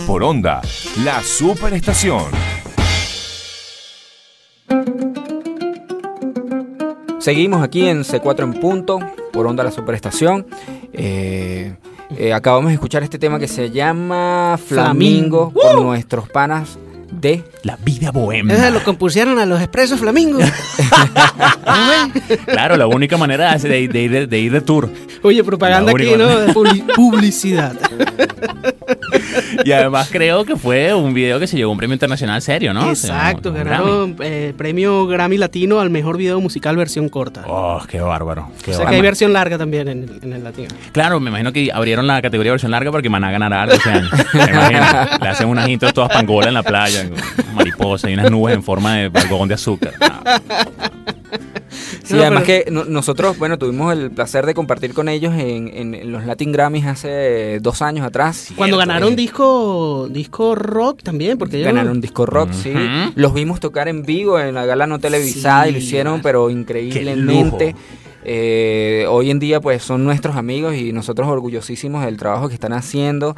Por 0.05 0.25
onda, 0.25 0.61
la 1.05 1.23
superestación. 1.23 2.25
Seguimos 7.19 7.63
aquí 7.63 7.87
en 7.87 8.03
C4 8.03 8.43
en 8.43 8.53
punto, 8.55 8.99
por 9.31 9.47
onda 9.47 9.63
la 9.63 9.71
superestación. 9.71 10.45
Eh, 10.91 11.77
eh, 12.17 12.33
acabamos 12.33 12.67
de 12.67 12.73
escuchar 12.73 13.03
este 13.03 13.17
tema 13.17 13.39
que 13.39 13.47
se 13.47 13.71
llama 13.71 14.59
Flamingo, 14.61 15.51
Flamingo. 15.51 15.53
por 15.53 15.81
nuestros 15.81 16.27
panas 16.27 16.77
de 17.19 17.43
La 17.63 17.77
vida 17.77 18.11
bohemia. 18.11 18.55
Ese 18.55 18.71
lo 18.71 18.83
compusieron 18.83 19.39
a 19.39 19.45
los 19.45 19.59
expresos 19.59 19.99
flamingos. 19.99 20.43
Claro, 22.45 22.75
la 22.75 22.87
única 22.87 23.17
manera 23.17 23.57
de, 23.57 23.87
de 23.87 24.01
ir, 24.01 24.27
de 24.27 24.39
ir 24.39 24.51
de 24.51 24.61
tour. 24.61 24.89
Oye, 25.21 25.43
propaganda 25.43 25.91
aquí, 25.91 26.11
¿no? 26.17 26.53
Publicidad. 26.95 27.73
Y 29.65 29.71
además 29.71 30.09
creo 30.11 30.45
que 30.45 30.55
fue 30.55 30.93
un 30.93 31.13
video 31.13 31.39
que 31.39 31.47
se 31.47 31.55
llevó 31.57 31.69
a 31.69 31.73
un 31.73 31.77
premio 31.77 31.93
internacional 31.93 32.41
serio, 32.41 32.73
¿no? 32.73 32.89
Exacto, 32.89 33.53
ganaron 33.53 34.15
eh, 34.21 34.53
premio 34.57 35.05
Grammy 35.07 35.37
Latino 35.37 35.79
al 35.79 35.89
mejor 35.89 36.17
video 36.17 36.41
musical 36.41 36.75
versión 36.75 37.09
corta. 37.09 37.43
Oh, 37.47 37.81
qué 37.87 37.99
bárbaro. 38.01 38.49
qué 38.63 38.71
o 38.71 38.73
sea 38.73 38.85
que 38.87 38.95
hay 38.95 39.01
versión 39.01 39.33
larga 39.33 39.57
también 39.57 39.87
en 39.87 40.03
el, 40.03 40.19
en 40.23 40.33
el 40.33 40.43
latino. 40.43 40.69
Claro, 40.91 41.19
me 41.19 41.29
imagino 41.29 41.53
que 41.53 41.71
abrieron 41.71 42.07
la 42.07 42.21
categoría 42.21 42.51
versión 42.51 42.71
larga 42.71 42.91
porque 42.91 43.09
Maná 43.09 43.31
ganará 43.31 43.63
algo. 43.63 43.75
Me 44.33 44.43
imagino. 44.43 44.85
Le 45.21 45.27
hacen 45.27 45.47
unas 45.47 45.67
intros 45.67 45.93
todas 45.93 46.11
pangolas 46.11 46.47
en 46.47 46.53
la 46.55 46.63
playa, 46.63 47.07
mariposas 47.53 48.09
y 48.09 48.13
unas 48.13 48.31
nubes 48.31 48.55
en 48.55 48.63
forma 48.63 48.95
de 48.95 49.11
algodón 49.13 49.47
de 49.47 49.53
azúcar. 49.55 49.93
Ah, 50.01 50.41
Sí, 52.03 52.13
No, 52.15 52.21
además 52.21 52.43
pero- 52.45 52.63
que 52.65 52.71
no- 52.71 52.85
nosotros, 52.85 53.37
bueno, 53.37 53.57
tuvimos 53.57 53.93
el 53.93 54.11
placer 54.11 54.45
de 54.45 54.53
compartir 54.53 54.93
con 54.93 55.09
ellos 55.09 55.33
en, 55.33 55.67
en- 55.73 55.93
en 55.95 56.11
los 56.11 56.25
Latin 56.25 56.51
Grammys 56.51 56.85
hace 56.85 57.59
dos 57.61 57.81
años 57.81 58.05
atrás. 58.05 58.49
Cuando 58.55 58.77
ganaron 58.77 59.13
Eh, 59.13 59.15
disco 59.15 60.07
disco 60.09 60.55
rock 60.55 61.01
también, 61.03 61.37
porque 61.37 61.57
ellos- 61.57 61.67
Ganaron 61.73 62.01
disco 62.01 62.25
rock, 62.25 62.51
sí. 62.51 62.73
Los 63.15 63.33
vimos 63.33 63.59
tocar 63.59 63.87
en 63.87 64.03
vivo 64.03 64.39
en 64.39 64.53
la 64.55 64.65
gala 64.65 64.87
no 64.87 64.99
televisada 64.99 65.67
y 65.67 65.71
lo 65.73 65.77
hicieron, 65.77 66.21
pero 66.21 66.47
Qué 66.47 66.53
increíblemente. 66.53 67.65
lujo. 67.71 67.77
Eh, 68.25 69.05
hoy 69.09 69.29
en 69.31 69.39
día, 69.39 69.59
pues 69.59 69.83
son 69.83 70.03
nuestros 70.03 70.35
amigos 70.35 70.75
y 70.75 70.91
nosotros 70.93 71.27
orgullosísimos 71.27 72.05
del 72.05 72.17
trabajo 72.17 72.47
que 72.47 72.53
están 72.53 72.73
haciendo. 72.73 73.35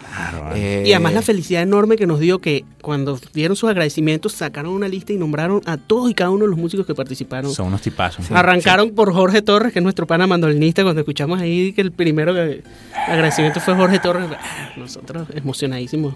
Eh, 0.54 0.84
Y 0.86 0.94
además 0.94 1.14
la 1.14 1.22
felicidad 1.22 1.62
enorme 1.64 1.96
que 1.98 2.06
nos 2.08 2.20
dio 2.20 2.40
que 2.40 2.66
cuando 2.82 3.20
dieron 3.34 3.56
sus 3.56 3.70
agradecimientos 3.70 4.34
sacaron 4.34 4.72
una 4.74 4.88
lista 4.88 5.12
y 5.14 5.18
nombraron 5.18 5.62
a 5.66 5.78
todos 5.78 6.10
y 6.10 6.14
cada 6.14 6.30
uno 6.30 6.44
de 6.46 6.50
los 6.52 6.60
músicos 6.60 6.86
que 6.86 6.94
participaron. 6.96 7.52
Son 7.52 7.68
unos 7.68 7.82
tipazos. 7.82 8.30
Arrancaron 8.32 8.92
por 8.92 9.12
Jorge 9.14 9.42
Torres, 9.42 9.74
que 9.74 9.80
es 9.80 9.84
nuestro 9.84 10.06
pana 10.08 10.28
mandolinista, 10.28 10.84
cuando 10.84 11.02
escuchamos 11.02 11.42
ahí 11.42 11.74
que 11.74 11.82
el 11.82 11.92
primero 11.92 12.34
que 12.34 12.64
agradecimiento 13.08 13.60
fue 13.60 13.76
Jorge 13.76 14.00
Torres. 14.00 14.28
Ah, 14.40 14.70
Nosotros 14.78 15.28
emocionadísimos 15.34 16.14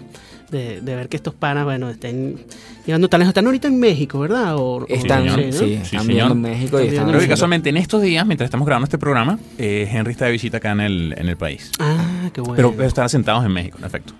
de, 0.50 0.80
de 0.80 0.96
ver 0.96 1.08
que 1.08 1.16
estos 1.16 1.32
panas, 1.34 1.64
bueno, 1.64 1.90
estén 1.90 2.36
llegando 2.84 3.08
tan 3.08 3.20
lejos. 3.20 3.30
Están 3.30 3.46
ahorita 3.46 3.68
en 3.68 3.78
México, 3.78 4.18
¿verdad? 4.18 4.56
O- 4.56 4.84
Están, 4.88 5.22
sí, 5.24 5.46
¿no? 5.46 5.52
Sí, 5.52 5.72
están 5.74 6.06
viendo 6.06 6.32
en 6.34 6.40
México 6.40 6.80
y 6.80 6.88
Están 6.88 7.18
que 7.18 7.28
casualmente 7.28 7.68
en 7.70 7.76
estos 7.76 8.02
días, 8.02 8.26
mientras 8.26 8.46
estamos 8.46 8.59
grabando 8.66 8.84
este 8.84 8.98
programa, 8.98 9.38
eh, 9.58 9.88
Henry 9.90 10.12
está 10.12 10.26
de 10.26 10.32
visita 10.32 10.58
acá 10.58 10.72
en 10.72 10.80
el, 10.80 11.14
en 11.16 11.28
el 11.28 11.36
país. 11.36 11.70
Ah, 11.78 12.30
qué 12.32 12.40
bueno. 12.40 12.56
Pero 12.56 12.72
pero 12.72 12.88
están 12.88 13.08
sentados 13.08 13.44
en 13.44 13.52
México, 13.52 13.78
en 13.78 13.84
efecto. 13.84 14.12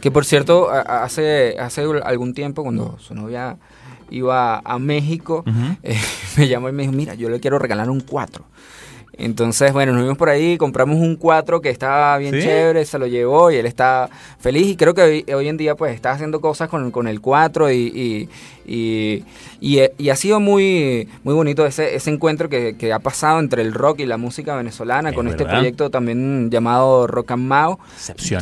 Que 0.00 0.10
por 0.10 0.24
cierto, 0.24 0.70
hace, 0.70 1.56
hace 1.58 1.82
algún 2.04 2.34
tiempo, 2.34 2.62
cuando 2.62 2.98
su 2.98 3.14
novia 3.14 3.56
iba 4.10 4.60
a 4.64 4.78
México, 4.78 5.44
eh, 5.82 5.98
me 6.36 6.48
llamó 6.48 6.68
y 6.68 6.72
me 6.72 6.82
dijo, 6.82 6.92
mira, 6.92 7.14
yo 7.14 7.28
le 7.28 7.40
quiero 7.40 7.58
regalar 7.58 7.90
un 7.90 8.00
4. 8.00 8.44
Entonces, 9.20 9.72
bueno, 9.72 9.92
nos 9.92 10.02
vimos 10.02 10.16
por 10.18 10.28
ahí, 10.30 10.56
compramos 10.56 10.96
un 10.98 11.16
4 11.16 11.60
que 11.60 11.70
estaba 11.70 12.16
bien 12.18 12.34
¿Sí? 12.34 12.40
chévere, 12.42 12.84
se 12.84 12.98
lo 12.98 13.06
llevó 13.06 13.50
y 13.50 13.56
él 13.56 13.66
está 13.66 14.08
feliz. 14.38 14.66
Y 14.68 14.76
creo 14.76 14.94
que 14.94 15.02
hoy, 15.02 15.24
hoy 15.34 15.48
en 15.48 15.56
día 15.56 15.74
pues 15.74 15.94
está 15.94 16.12
haciendo 16.12 16.40
cosas 16.40 16.68
con, 16.68 16.90
con 16.90 17.06
el 17.06 17.20
4 17.20 17.70
y, 17.70 17.76
y, 17.76 18.28
y, 18.66 19.24
y- 19.60 19.80
y 19.98 20.08
ha 20.08 20.16
sido 20.16 20.40
muy, 20.40 21.08
muy 21.22 21.34
bonito 21.34 21.66
ese, 21.66 21.94
ese 21.94 22.10
encuentro 22.10 22.48
que, 22.48 22.76
que 22.76 22.92
ha 22.92 22.98
pasado 22.98 23.40
entre 23.40 23.62
el 23.62 23.74
rock 23.74 24.00
y 24.00 24.06
la 24.06 24.16
música 24.16 24.56
venezolana 24.56 25.10
Es 25.10 25.14
con 25.14 25.26
este 25.28 25.44
proyecto 25.56 25.90
también 25.90 26.50
llamado 26.50 27.06
Rock 27.06 27.32
and 27.32 27.46
Mao 27.46 27.78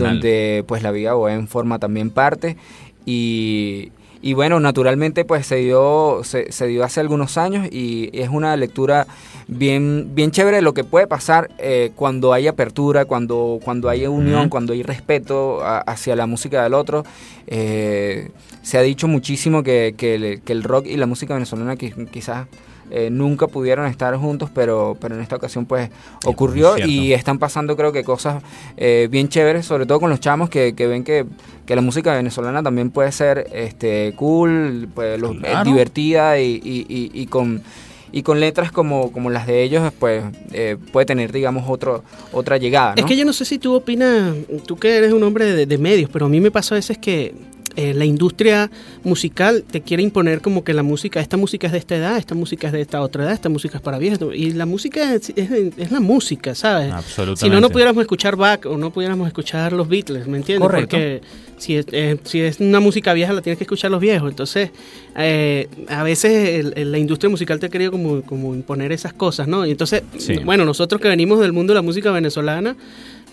donde 0.05 0.65
pues 0.69 0.83
la 0.83 0.91
Viga 0.93 1.15
Bohem 1.15 1.47
forma 1.49 1.79
también 1.79 2.11
parte. 2.11 2.57
Y, 3.05 3.91
y 4.23 4.33
bueno, 4.35 4.59
naturalmente 4.61 5.25
pues 5.25 5.47
se 5.47 5.57
dio, 5.57 6.21
se, 6.25 6.51
se 6.53 6.67
dio 6.67 6.85
hace 6.85 7.01
algunos 7.01 7.39
años 7.39 7.69
y 7.71 8.11
es 8.13 8.29
una 8.29 8.57
lectura 8.57 9.07
bien, 9.47 10.11
bien 10.15 10.31
chévere 10.31 10.57
de 10.57 10.63
lo 10.63 10.75
que 10.75 10.85
puede 10.85 11.07
pasar 11.07 11.51
eh, 11.59 11.93
cuando 11.95 12.33
hay 12.33 12.47
apertura, 12.49 13.05
cuando, 13.05 13.61
cuando 13.63 13.89
hay 13.89 14.07
unión, 14.07 14.49
cuando 14.49 14.73
hay 14.73 14.83
respeto 14.83 15.63
a- 15.63 15.79
hacia 15.81 16.17
la 16.17 16.27
música 16.27 16.63
del 16.63 16.75
otro. 16.75 17.05
Eh, 17.47 18.31
se 18.63 18.77
ha 18.77 18.83
dicho 18.83 19.09
muchísimo 19.09 19.63
que, 19.63 19.95
que 19.97 20.15
el, 20.17 20.41
que 20.43 20.53
el 20.53 20.63
rock 20.65 20.87
y 20.87 20.97
la 20.97 21.07
música 21.07 21.35
venezolana 21.35 21.77
qui- 21.77 22.09
quizás... 22.11 22.47
eh, 22.91 23.09
nunca 23.11 23.47
pudieron 23.47 23.87
estar 23.87 24.17
juntos, 24.17 24.51
pero, 24.55 24.97
pero 25.01 25.15
en 25.15 25.21
esta 25.21 25.37
ocasión 25.37 25.67
pues 25.67 25.91
ocurrió 26.25 26.77
y 26.79 27.13
están 27.13 27.39
pasando 27.39 27.77
creo 27.77 27.93
que 27.93 28.05
cosas 28.05 28.43
eh, 28.77 29.09
bien 29.11 29.29
chéveres, 29.29 29.67
sobre 29.67 29.87
todo 29.87 30.01
con 30.01 30.11
los 30.11 30.21
chamos 30.21 30.49
que, 30.51 30.75
que 30.75 30.87
ven 30.87 31.05
que, 31.05 31.25
que 31.67 31.75
la 31.77 31.83
música 31.83 32.15
venezolana 32.15 32.63
también 32.63 32.91
puede 32.91 33.13
ser 33.13 33.47
este 33.53 34.13
cool, 34.17 34.89
pues, 34.95 35.21
los- 35.21 35.37
eh, 35.37 35.41
Claro. 35.41 35.71
divertida 35.71 36.41
y, 36.41 36.61
y- 36.65 36.87
y- 36.89 37.11
y 37.13 37.27
con 37.27 37.63
y 38.11 38.23
con 38.23 38.41
letras 38.41 38.73
como, 38.73 39.13
como 39.13 39.29
las 39.29 39.47
de 39.47 39.63
ellos, 39.63 39.93
pues 39.99 40.25
eh, 40.53 40.79
puede 40.93 41.05
tener, 41.05 41.31
digamos, 41.31 41.65
otro, 41.69 42.03
otra 42.33 42.57
llegada. 42.57 42.95
¿no? 42.95 43.01
Es 43.01 43.05
que 43.05 43.19
yo 43.19 43.27
no 43.27 43.35
sé 43.35 43.45
si 43.45 43.59
tú 43.59 43.75
opinas, 43.75 44.35
tú 44.65 44.77
que 44.79 44.97
eres 44.97 45.13
un 45.13 45.23
hombre 45.25 45.45
de, 45.45 45.67
de 45.67 45.77
medios, 45.77 46.09
pero 46.11 46.25
a 46.25 46.29
mí 46.31 46.41
me 46.41 46.51
pasa 46.51 46.75
a 46.75 46.77
veces 46.77 46.97
que 46.97 47.35
eh, 47.79 47.95
la 47.95 48.05
industria 48.05 48.71
musical 49.05 49.63
te 49.71 49.83
quiere 49.83 50.03
imponer 50.03 50.41
como 50.41 50.65
que 50.65 50.75
la 50.75 50.83
música, 50.83 51.21
esta 51.21 51.37
música 51.37 51.69
es 51.69 51.73
de 51.73 51.79
esta 51.79 51.95
edad, 51.97 52.19
esta 52.19 52.35
música 52.35 52.67
es 52.67 52.73
de 52.73 52.81
esta 52.81 53.01
otra 53.01 53.23
edad, 53.23 53.33
esta 53.33 53.49
música 53.49 53.77
es 53.79 53.83
para 53.83 53.99
viejos. 53.99 54.35
Y 54.35 54.51
la 54.53 54.67
música 54.67 55.15
es, 55.15 55.31
es- 55.37 55.51
es 55.77 55.91
la 55.93 56.01
música, 56.01 56.55
¿sabes? 56.57 56.93
Absolutamente. 56.93 57.41
Si 57.41 57.51
no, 57.51 57.61
no 57.61 57.71
pudiéramos 57.71 58.03
escuchar 58.03 58.35
Bach 58.35 58.67
o 58.67 58.77
no 58.77 58.91
pudiéramos 58.93 59.29
escuchar 59.29 59.73
los 59.73 59.89
Beatles, 59.89 60.27
¿me 60.27 60.39
entiendes? 60.39 60.67
Correcto. 60.67 60.97
Porque 60.97 61.21
si 61.57 61.77
es, 61.77 61.87
eh, 61.93 62.19
si 62.25 62.41
es 62.41 62.59
una 62.61 62.81
música 62.81 63.13
vieja, 63.15 63.33
la 63.33 63.43
tienes 63.43 63.59
que 63.59 63.65
escuchar 63.65 63.91
los 63.93 64.01
viejos. 64.01 64.29
Entonces, 64.29 64.71
eh, 65.17 65.69
a 65.89 66.03
veces 66.03 66.49
el- 66.65 66.73
el- 66.77 66.91
la 66.93 66.99
industria 66.99 67.31
musical 67.31 67.61
te 67.61 67.67
ha 67.67 67.69
querido 67.69 67.91
como, 67.93 68.23
como 68.23 68.55
imponer 68.55 68.91
esas 68.93 69.13
cosas, 69.13 69.47
¿no? 69.47 69.65
Y 69.67 69.71
entonces, 69.71 70.03
Sí. 70.19 70.39
bueno, 70.45 70.65
nosotros 70.65 71.01
que 71.01 71.09
venimos 71.09 71.39
del 71.41 71.53
mundo 71.53 71.73
de 71.73 71.77
la 71.77 71.83
música 71.83 72.11
venezolana, 72.11 72.77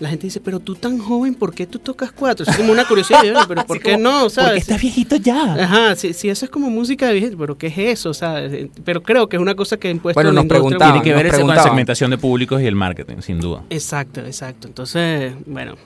la 0.00 0.08
gente 0.08 0.26
dice, 0.26 0.40
pero 0.40 0.60
tú 0.60 0.74
tan 0.74 0.98
joven, 0.98 1.34
¿por 1.34 1.54
qué 1.54 1.66
tú 1.66 1.78
tocas 1.78 2.12
cuatro? 2.12 2.44
Es 2.48 2.56
como 2.56 2.72
una 2.72 2.84
curiosidad, 2.86 3.22
yo, 3.24 3.34
pero 3.48 3.64
¿por 3.66 3.80
qué 3.80 3.92
como, 3.92 4.02
no? 4.02 4.30
¿sabes? 4.30 4.50
Porque 4.50 4.58
estás 4.58 4.80
viejito 4.80 5.16
ya. 5.16 5.54
Ajá, 5.54 5.96
si, 5.96 6.12
si 6.12 6.28
eso 6.28 6.44
es 6.44 6.50
como 6.50 6.70
música 6.70 7.06
de 7.06 7.14
viejito, 7.14 7.38
pero 7.38 7.56
¿qué 7.56 7.68
es 7.68 7.78
eso? 7.78 8.14
¿sabes? 8.14 8.68
Pero 8.84 9.02
creo 9.02 9.28
que 9.28 9.36
es 9.36 9.42
una 9.42 9.54
cosa 9.54 9.76
que 9.76 9.88
ha 9.88 9.90
impuesto 9.90 10.18
Bueno, 10.18 10.32
nos 10.32 10.46
preguntaban, 10.46 11.00
Tiene 11.00 11.04
que 11.04 11.14
ver 11.14 11.26
eso 11.26 11.46
con 11.46 11.54
la 11.54 11.62
segmentación 11.62 12.10
de 12.10 12.18
públicos 12.18 12.60
y 12.60 12.66
el 12.66 12.74
marketing, 12.74 13.20
sin 13.20 13.40
duda. 13.40 13.62
Exacto, 13.70 14.20
exacto. 14.20 14.68
Entonces, 14.68 15.32
bueno, 15.46 15.76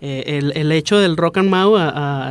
eh, 0.00 0.24
el, 0.26 0.52
el 0.56 0.72
hecho 0.72 0.98
del 0.98 1.16
rock 1.16 1.38
and 1.38 1.50
mau 1.50 1.76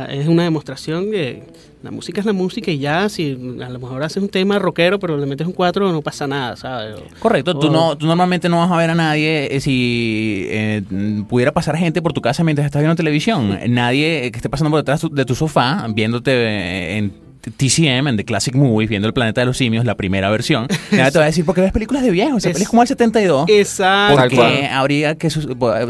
es 0.08 0.28
una 0.28 0.44
demostración 0.44 1.10
que 1.10 1.44
la 1.82 1.90
música 1.90 2.20
es 2.20 2.26
la 2.26 2.32
música 2.32 2.70
y 2.70 2.78
ya, 2.78 3.08
si 3.08 3.32
a 3.64 3.68
lo 3.70 3.78
mejor 3.78 4.02
haces 4.02 4.22
un 4.22 4.28
tema 4.28 4.58
rockero, 4.58 4.98
pero 4.98 5.16
le 5.16 5.24
metes 5.26 5.46
un 5.46 5.52
cuatro, 5.54 5.90
no 5.92 6.02
pasa 6.02 6.26
nada, 6.26 6.56
¿sabes? 6.56 6.96
O- 6.98 7.20
Correcto, 7.20 7.58
tú, 7.58 7.68
o- 7.68 7.70
no, 7.70 7.96
tú 7.96 8.06
normalmente 8.06 8.48
no 8.48 8.58
vas 8.58 8.70
a 8.70 8.76
ver 8.76 8.90
a 8.90 8.94
nadie 8.94 9.54
eh, 9.54 9.60
si 9.60 10.44
eh, 10.48 10.82
pudiera 11.28 11.52
pasar 11.52 11.76
gente 11.76 12.02
por 12.02 12.12
tu 12.12 12.20
casa 12.20 12.44
mientras 12.44 12.66
estás 12.66 12.82
viendo 12.82 12.96
televisión. 12.96 13.58
Nadie 13.68 14.26
eh, 14.26 14.30
que 14.30 14.36
esté 14.38 14.48
pasando 14.50 14.70
por 14.70 14.80
detrás 14.80 15.06
de 15.10 15.24
tu 15.24 15.34
sofá, 15.34 15.86
viéndote 15.94 16.30
eh, 16.32 16.98
en 16.98 17.30
TCM, 17.56 18.06
en 18.08 18.16
The 18.18 18.24
Classic 18.26 18.54
Movies, 18.54 18.90
viendo 18.90 19.08
El 19.08 19.14
Planeta 19.14 19.40
de 19.40 19.46
los 19.46 19.56
Simios, 19.56 19.86
la 19.86 19.94
primera 19.96 20.28
versión. 20.28 20.66
Nadie 20.92 21.10
te 21.10 21.18
va 21.18 21.24
a 21.24 21.28
decir, 21.28 21.46
porque 21.46 21.62
ves 21.62 21.72
películas 21.72 22.02
de 22.02 22.10
viejos, 22.10 22.44
Es- 22.44 22.52
peli 22.52 22.64
es 22.64 22.68
como 22.68 22.82
el 22.82 22.88
72. 22.88 23.46
Exacto. 23.48 24.20
Porque 24.20 24.66
habría 24.70 25.14
que 25.14 25.30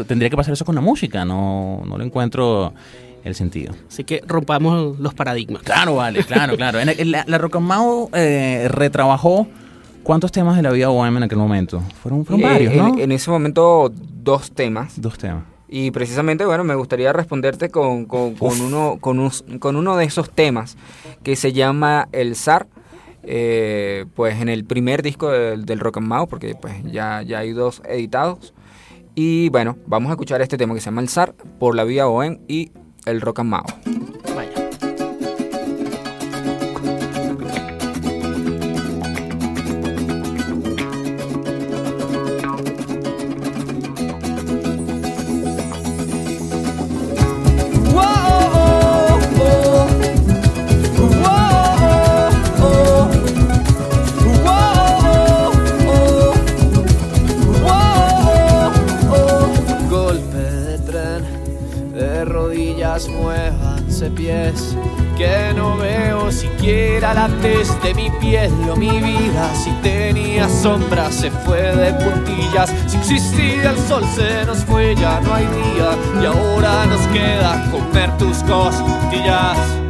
tendría 0.07 0.29
que 0.29 0.37
pasar 0.37 0.53
eso 0.53 0.63
con 0.63 0.75
la 0.75 0.81
música, 0.81 1.25
no, 1.25 1.83
no 1.85 1.97
le 1.97 2.05
encuentro 2.05 2.73
el 3.23 3.35
sentido. 3.35 3.73
Así 3.87 4.03
que 4.03 4.21
rompamos 4.27 4.99
los 4.99 5.13
paradigmas. 5.13 5.61
Claro, 5.63 5.95
vale, 5.95 6.23
claro, 6.23 6.55
claro. 6.55 6.79
En 6.79 6.89
el- 6.89 7.11
la, 7.11 7.23
la 7.27 7.37
Rock 7.37 7.57
and 7.57 7.67
Mau, 7.67 8.09
eh, 8.13 8.67
retrabajó 8.69 9.47
cuántos 10.03 10.31
temas 10.31 10.55
de 10.57 10.63
la 10.63 10.71
vida 10.71 10.87
bohemia 10.87 11.17
en 11.17 11.23
aquel 11.23 11.37
momento. 11.37 11.81
Fueron, 12.01 12.25
fueron 12.25 12.41
Eh, 12.41 12.53
varios, 12.53 12.73
en, 12.73 12.79
¿no? 12.79 12.97
en 12.99 13.11
ese 13.11 13.29
momento, 13.31 13.91
dos 13.95 14.51
temas. 14.51 14.99
Dos 14.99 15.17
temas. 15.17 15.43
Y 15.73 15.91
precisamente, 15.91 16.45
bueno, 16.45 16.63
me 16.65 16.75
gustaría 16.75 17.13
responderte 17.13 17.69
con, 17.69 18.05
con- 18.05 18.35
uno, 18.39 18.97
con, 18.99 19.19
us- 19.19 19.45
con 19.59 19.75
uno 19.77 19.95
de 19.95 20.03
esos 20.05 20.29
temas 20.29 20.75
que 21.23 21.35
se 21.37 21.53
llama 21.53 22.09
El 22.11 22.35
Zar. 22.35 22.67
eh, 23.23 24.05
pues 24.15 24.41
en 24.41 24.49
el 24.49 24.65
primer 24.65 25.03
disco 25.03 25.29
del, 25.29 25.65
del 25.65 25.79
Rock 25.79 25.97
and 25.97 26.07
Mau, 26.07 26.27
porque 26.27 26.55
pues 26.55 26.73
ya, 26.91 27.21
ya 27.21 27.39
hay 27.39 27.51
dos 27.53 27.81
editados. 27.87 28.53
Y 29.13 29.49
bueno, 29.49 29.77
vamos 29.85 30.09
a 30.09 30.13
escuchar 30.13 30.41
este 30.41 30.57
tema 30.57 30.73
que 30.73 30.79
se 30.81 30.85
llama 30.85 31.01
El 31.01 31.09
Zar 31.09 31.33
por 31.59 31.75
la 31.75 31.83
Vía 31.83 32.05
Bohem 32.05 32.39
y 32.47 32.71
el 33.05 33.21
Rock 33.21 33.39
mi 68.49 68.89
vida. 68.89 69.53
Si 69.55 69.71
tenía 69.81 70.49
sombra 70.49 71.11
se 71.11 71.29
fue 71.29 71.61
de 71.61 71.93
puntillas, 71.93 72.73
si 72.87 72.97
existía 72.97 73.71
el 73.71 73.77
sol 73.77 74.03
se 74.15 74.45
nos 74.45 74.63
fue, 74.65 74.95
ya 74.95 75.19
no 75.21 75.33
hay 75.33 75.45
día 75.45 75.97
y 76.21 76.25
ahora 76.25 76.85
nos 76.85 77.05
queda 77.07 77.69
comer 77.71 78.17
tus 78.17 78.37
costillas. 78.43 79.80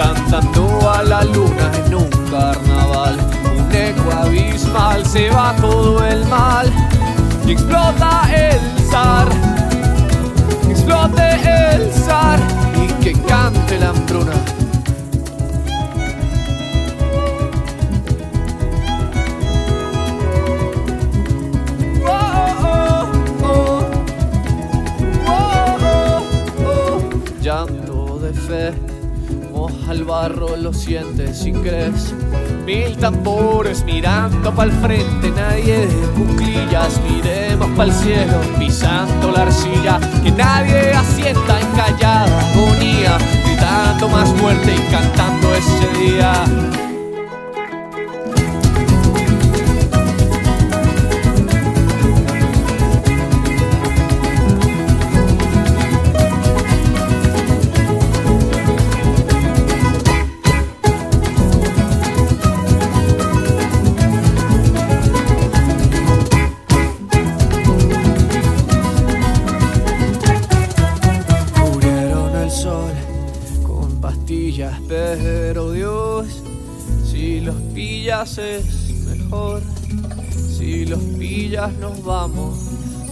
Cantando 0.00 0.90
a 0.90 1.02
la 1.02 1.24
luna 1.24 1.70
en 1.84 1.94
un 1.94 2.10
carnaval. 2.30 3.18
Un 3.54 3.70
eco 3.74 4.10
abismal 4.10 5.04
se 5.04 5.28
va 5.28 5.54
todo 5.60 6.02
el 6.06 6.24
mal 6.26 6.72
y 7.46 7.52
explota 7.52 8.26
el 8.34 8.60
zar. 8.90 9.28
Explote 10.70 11.26
el 11.74 11.92
zar 11.92 12.38
y 12.82 12.86
que 13.02 13.12
cante 13.28 13.78
la 13.78 13.90
hambruna. 13.90 14.59
El 29.90 30.04
barro, 30.04 30.56
lo 30.56 30.72
sientes 30.72 31.38
si 31.38 31.52
crees. 31.52 32.14
Mil 32.64 32.96
tambores 32.96 33.84
mirando 33.84 34.54
pa'l 34.54 34.70
frente, 34.70 35.30
nadie 35.30 35.86
de 35.86 36.06
cuclillas. 36.16 37.00
Miremos 37.08 37.68
pa'l 37.76 37.92
cielo, 37.92 38.40
pisando 38.58 39.32
la 39.32 39.42
arcilla. 39.42 39.98
Que 40.22 40.30
nadie 40.30 40.92
asienta 40.92 41.60
en 41.60 41.66
callada 41.76 42.40
agonía, 42.52 43.18
gritando 43.44 44.08
más 44.08 44.28
fuerte 44.34 44.74
y 44.74 44.92
cantando 44.92 45.54
ese 45.54 45.98
día. 45.98 46.44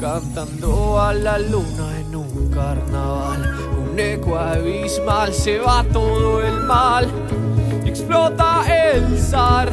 Cantando 0.00 1.00
a 1.00 1.12
la 1.12 1.38
luna 1.38 1.98
en 2.00 2.14
un 2.14 2.50
carnaval. 2.50 3.54
Un 3.90 3.98
eco 3.98 4.38
abismal 4.38 5.32
se 5.32 5.58
va 5.58 5.84
todo 5.84 6.42
el 6.42 6.60
mal. 6.60 7.06
Explota 7.84 8.64
el 8.66 9.18
zar 9.18 9.72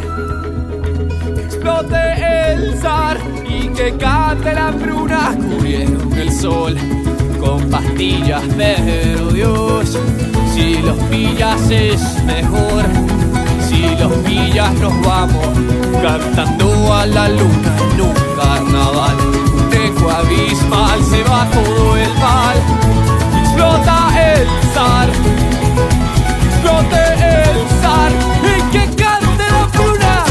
explote 1.65 2.51
el 2.51 2.77
zar 2.77 3.17
y 3.47 3.67
que 3.69 3.95
cante 3.97 4.53
la 4.53 4.67
hambruna. 4.67 5.35
Cubrieron 5.35 6.13
el 6.13 6.31
sol 6.31 6.75
con 7.39 7.69
pastillas, 7.69 8.43
pero 8.57 9.31
Dios, 9.31 9.97
si 10.53 10.77
los 10.77 10.97
pillas 11.09 11.69
es 11.69 12.23
mejor. 12.23 12.85
Si 13.67 13.81
los 13.99 14.11
pillas 14.25 14.73
nos 14.75 14.93
vamos 15.05 15.47
cantando 16.01 16.93
a 16.93 17.05
la 17.05 17.29
luna 17.29 17.77
en 17.93 18.01
un 18.01 18.13
carnaval. 18.37 19.34
Eco 20.05 20.11
abismal 20.11 21.03
se 21.03 21.23
va 21.23 21.49
todo 21.51 21.97
el 21.97 22.09
mal. 22.15 22.57
Explota 23.41 24.33
el 24.33 24.47
zar 24.73 25.09
explote 26.45 26.95
el 26.95 27.67
zar 27.81 28.11
y 28.43 28.61
que 28.71 28.83
cante 29.01 29.45
la 29.51 29.67
pruna. 29.73 30.25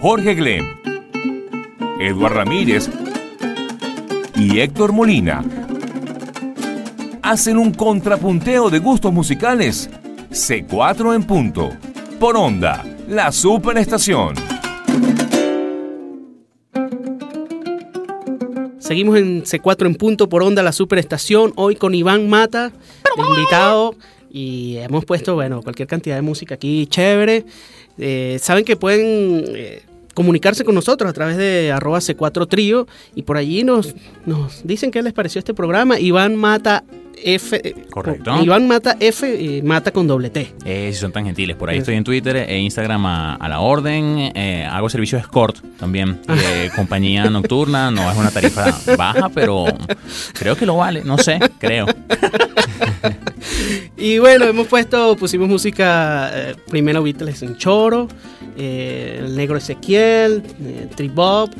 Jorge 0.00 0.34
Glem, 0.34 0.66
Eduard 2.00 2.34
Ramírez 2.34 2.90
y 4.34 4.58
Héctor 4.58 4.92
Molina 4.92 5.44
hacen 7.22 7.58
un 7.58 7.72
contrapunteo 7.72 8.70
de 8.70 8.80
gustos 8.80 9.12
musicales. 9.12 9.88
C4 10.30 11.14
en 11.14 11.22
punto. 11.22 11.70
Por 12.18 12.36
onda, 12.36 12.84
la 13.08 13.30
superestación. 13.32 14.53
Seguimos 18.84 19.16
en 19.16 19.44
C4 19.44 19.86
en 19.86 19.94
punto 19.94 20.28
por 20.28 20.42
onda 20.42 20.62
la 20.62 20.70
superestación. 20.70 21.54
Hoy 21.56 21.74
con 21.74 21.94
Iván 21.94 22.28
Mata, 22.28 22.70
invitado. 23.16 23.94
Y 24.30 24.76
hemos 24.76 25.06
puesto, 25.06 25.34
bueno, 25.34 25.62
cualquier 25.62 25.88
cantidad 25.88 26.16
de 26.16 26.20
música 26.20 26.56
aquí 26.56 26.86
chévere. 26.86 27.46
Eh, 27.96 28.36
Saben 28.42 28.62
que 28.62 28.76
pueden 28.76 29.42
eh, 29.56 29.82
comunicarse 30.12 30.66
con 30.66 30.74
nosotros 30.74 31.08
a 31.08 31.14
través 31.14 31.38
de 31.38 31.72
arroba 31.72 32.00
C4 32.00 32.46
Trío. 32.46 32.86
Y 33.14 33.22
por 33.22 33.38
allí 33.38 33.64
nos, 33.64 33.94
nos 34.26 34.60
dicen 34.66 34.90
qué 34.90 35.02
les 35.02 35.14
pareció 35.14 35.38
este 35.38 35.54
programa. 35.54 35.98
Iván 35.98 36.36
Mata 36.36 36.84
F. 37.22 37.60
eh, 37.62 37.86
Correcto. 37.90 38.42
Iván 38.42 38.66
Mata 38.66 38.96
F. 39.00 39.26
eh, 39.58 39.62
Mata 39.62 39.90
con 39.92 40.06
doble 40.06 40.30
T. 40.30 40.54
Eh, 40.64 40.90
si 40.92 40.98
son 41.00 41.12
tan 41.12 41.24
gentiles. 41.24 41.56
Por 41.56 41.70
ahí 41.70 41.78
estoy 41.78 41.94
en 41.96 42.04
Twitter 42.04 42.36
e 42.36 42.58
Instagram 42.58 43.06
a, 43.06 43.34
a 43.34 43.48
la 43.48 43.60
orden. 43.60 44.32
Eh, 44.34 44.66
hago 44.70 44.88
servicio 44.88 45.16
de 45.18 45.22
escort 45.22 45.56
también. 45.78 46.20
De 46.26 46.70
compañía 46.74 47.28
nocturna. 47.30 47.90
No 47.90 48.10
es 48.10 48.16
una 48.16 48.30
tarifa 48.30 48.76
baja, 48.96 49.28
pero 49.28 49.64
creo 50.38 50.56
que 50.56 50.66
lo 50.66 50.76
vale. 50.76 51.02
No 51.04 51.18
sé, 51.18 51.38
creo. 51.58 51.86
Y 53.96 54.18
bueno, 54.18 54.44
hemos 54.46 54.66
puesto, 54.66 55.16
pusimos 55.16 55.48
música, 55.48 56.30
eh, 56.34 56.56
primero 56.68 57.02
Beatles 57.02 57.42
en 57.42 57.56
Choro, 57.56 58.08
eh, 58.56 59.20
El 59.24 59.36
Negro 59.36 59.56
Ezequiel, 59.56 60.42
eh, 60.62 60.88
Tribop, 60.94 61.50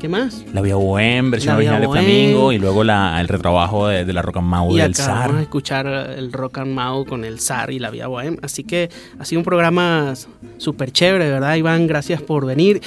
¿qué 0.00 0.08
más? 0.08 0.44
La 0.52 0.60
Vía 0.62 0.74
Bohem, 0.76 1.30
versión 1.30 1.52
La 1.54 1.56
original 1.58 1.80
de. 1.82 1.88
Flamingo. 1.88 2.52
Y 2.52 2.58
luego 2.58 2.82
la, 2.82 3.20
el 3.20 3.28
retrabajo 3.28 3.86
de, 3.88 4.04
de 4.04 4.12
la 4.12 4.22
Rock 4.22 4.38
and 4.38 4.46
Mau 4.48 4.72
y 4.76 4.80
del 4.80 4.92
acá 4.92 5.06
vamos 5.08 5.36
a 5.36 5.42
escuchar 5.42 5.86
el 6.16 6.32
Rock 6.32 6.58
and 6.58 6.72
Mau 6.74 7.04
con 7.04 7.24
el 7.24 7.38
Zar 7.38 7.70
y 7.70 7.78
la 7.78 7.90
Vía 7.90 8.06
Bohem. 8.06 8.36
Así 8.42 8.64
que 8.64 8.88
ha 9.18 9.24
sido 9.24 9.40
un 9.40 9.44
programa 9.44 10.14
súper 10.58 10.90
chévere, 10.90 11.28
¿verdad, 11.30 11.54
Iván? 11.56 11.86
Gracias 11.86 12.22
por 12.22 12.46
venir. 12.46 12.80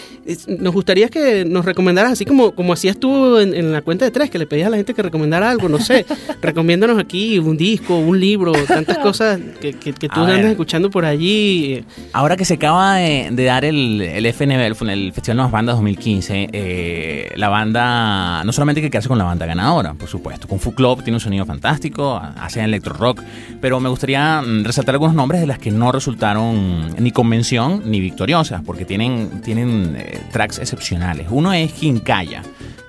Nos 0.48 0.74
gustaría 0.74 1.08
que 1.10 1.46
nos 1.46 1.64
recomendaras, 1.66 2.12
así 2.14 2.26
como, 2.26 2.52
como 2.54 2.74
hacías 2.74 2.98
tú 2.98 3.38
en, 3.38 3.54
en 3.54 3.72
la 3.72 3.82
cuenta 3.82 4.06
de 4.06 4.12
tres, 4.12 4.30
que 4.30 4.40
le 4.40 4.48
pedías 4.48 4.68
a 4.68 4.72
la 4.72 4.78
gente 4.78 4.94
que 4.94 5.02
recomendara 5.04 5.50
algo, 5.50 5.70
no 5.70 5.80
sé. 5.80 6.06
recomiéndanos 6.42 6.98
aquí 7.00 7.38
un 7.40 7.56
disco, 7.58 7.96
un 7.98 8.20
libro, 8.20 8.52
tantas 8.68 8.98
cosas 8.98 9.40
que, 9.62 9.74
que- 9.74 9.94
que 9.94 10.10
tú 10.10 10.22
A 10.22 10.26
ver. 10.26 10.36
andas 10.36 10.52
escuchando 10.52 10.90
por 10.90 11.06
allí. 11.06 11.84
Ahora 12.14 12.36
que 12.36 12.46
se 12.46 12.56
acaba 12.56 12.96
de, 12.96 13.30
de 13.32 13.44
dar 13.44 13.64
el, 13.66 14.02
el 14.02 14.26
FNB, 14.26 14.60
el, 14.82 14.90
el 14.90 15.14
Festival 15.14 15.24
de 15.24 15.34
Nuevas 15.36 15.52
Bandas 15.52 15.76
2015, 15.76 16.50
eh, 16.52 17.03
la 17.36 17.50
banda, 17.50 18.44
no 18.44 18.52
solamente 18.52 18.80
hay 18.80 18.84
que 18.86 18.92
quedarse 18.92 19.10
con 19.10 19.18
la 19.18 19.24
banda 19.24 19.46
ganadora, 19.46 19.94
por 19.94 20.08
supuesto. 20.10 20.48
Kung 20.48 20.60
Fu 20.60 20.74
Club 20.74 21.04
tiene 21.04 21.18
un 21.18 21.20
sonido 21.20 21.46
fantástico, 21.46 22.22
hacen 22.40 22.64
electro 22.66 22.94
rock, 22.94 23.22
pero 23.62 23.80
me 23.80 23.90
gustaría 23.90 24.42
mm, 24.42 24.64
resaltar 24.64 24.96
algunos 24.96 25.16
nombres 25.16 25.42
de 25.42 25.48
las 25.48 25.60
que 25.60 25.72
no 25.72 25.92
resultaron 25.92 26.96
ni 26.98 27.12
convención 27.12 27.84
ni 27.86 28.00
victoriosas, 28.00 28.62
porque 28.66 28.86
tienen, 28.86 29.42
tienen 29.42 29.96
eh, 29.98 30.20
tracks 30.32 30.60
excepcionales. 30.60 31.28
Uno 31.30 31.54
es 31.54 31.72
Kinkaya. 31.74 32.42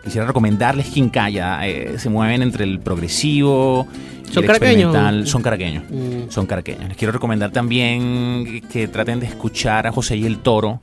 Quisiera 0.02 0.26
recomendarles 0.26 0.86
Kinkaya. 0.88 1.66
eh, 1.66 1.94
se 1.98 2.10
mueven 2.10 2.42
entre 2.42 2.64
el 2.64 2.78
progresivo. 2.80 3.86
¿Son 4.30 4.44
caraqueños? 4.44 5.28
Son 5.28 5.42
caraqueños 5.42 5.84
Mm. 5.90 6.30
son 6.30 6.46
caraqueños. 6.46 6.88
Les 6.88 6.96
quiero 6.96 7.12
recomendar 7.12 7.50
también 7.52 8.62
que 8.72 8.88
traten 8.88 9.20
de 9.20 9.26
escuchar 9.26 9.86
a 9.86 9.92
José 9.92 10.16
y 10.16 10.26
el 10.26 10.38
Toro, 10.38 10.80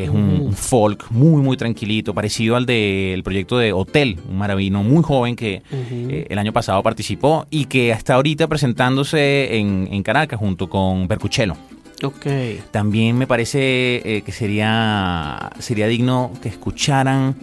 que 0.00 0.04
es 0.04 0.10
un, 0.10 0.40
un 0.40 0.52
folk 0.54 1.10
muy, 1.10 1.42
muy 1.42 1.58
tranquilito, 1.58 2.14
parecido 2.14 2.56
al 2.56 2.64
del 2.64 3.22
proyecto 3.22 3.58
de 3.58 3.74
Hotel, 3.74 4.18
un 4.30 4.38
maravino 4.38 4.82
muy 4.82 5.02
joven 5.02 5.36
que 5.36 5.62
eh, 5.70 6.26
el 6.30 6.38
año 6.38 6.54
pasado 6.54 6.82
participó 6.82 7.46
y 7.50 7.66
que 7.66 7.92
hasta 7.92 8.14
ahorita 8.14 8.48
presentándose 8.48 9.58
en, 9.58 9.88
en 9.92 10.02
Caracas 10.02 10.38
junto 10.38 10.70
con 10.70 11.06
Percuchelo. 11.06 11.54
Ok. 12.02 12.26
También 12.70 13.18
me 13.18 13.26
parece 13.26 13.96
eh, 14.04 14.22
que 14.22 14.32
sería, 14.32 15.50
sería 15.58 15.86
digno 15.86 16.32
que 16.40 16.48
escucharan 16.48 17.36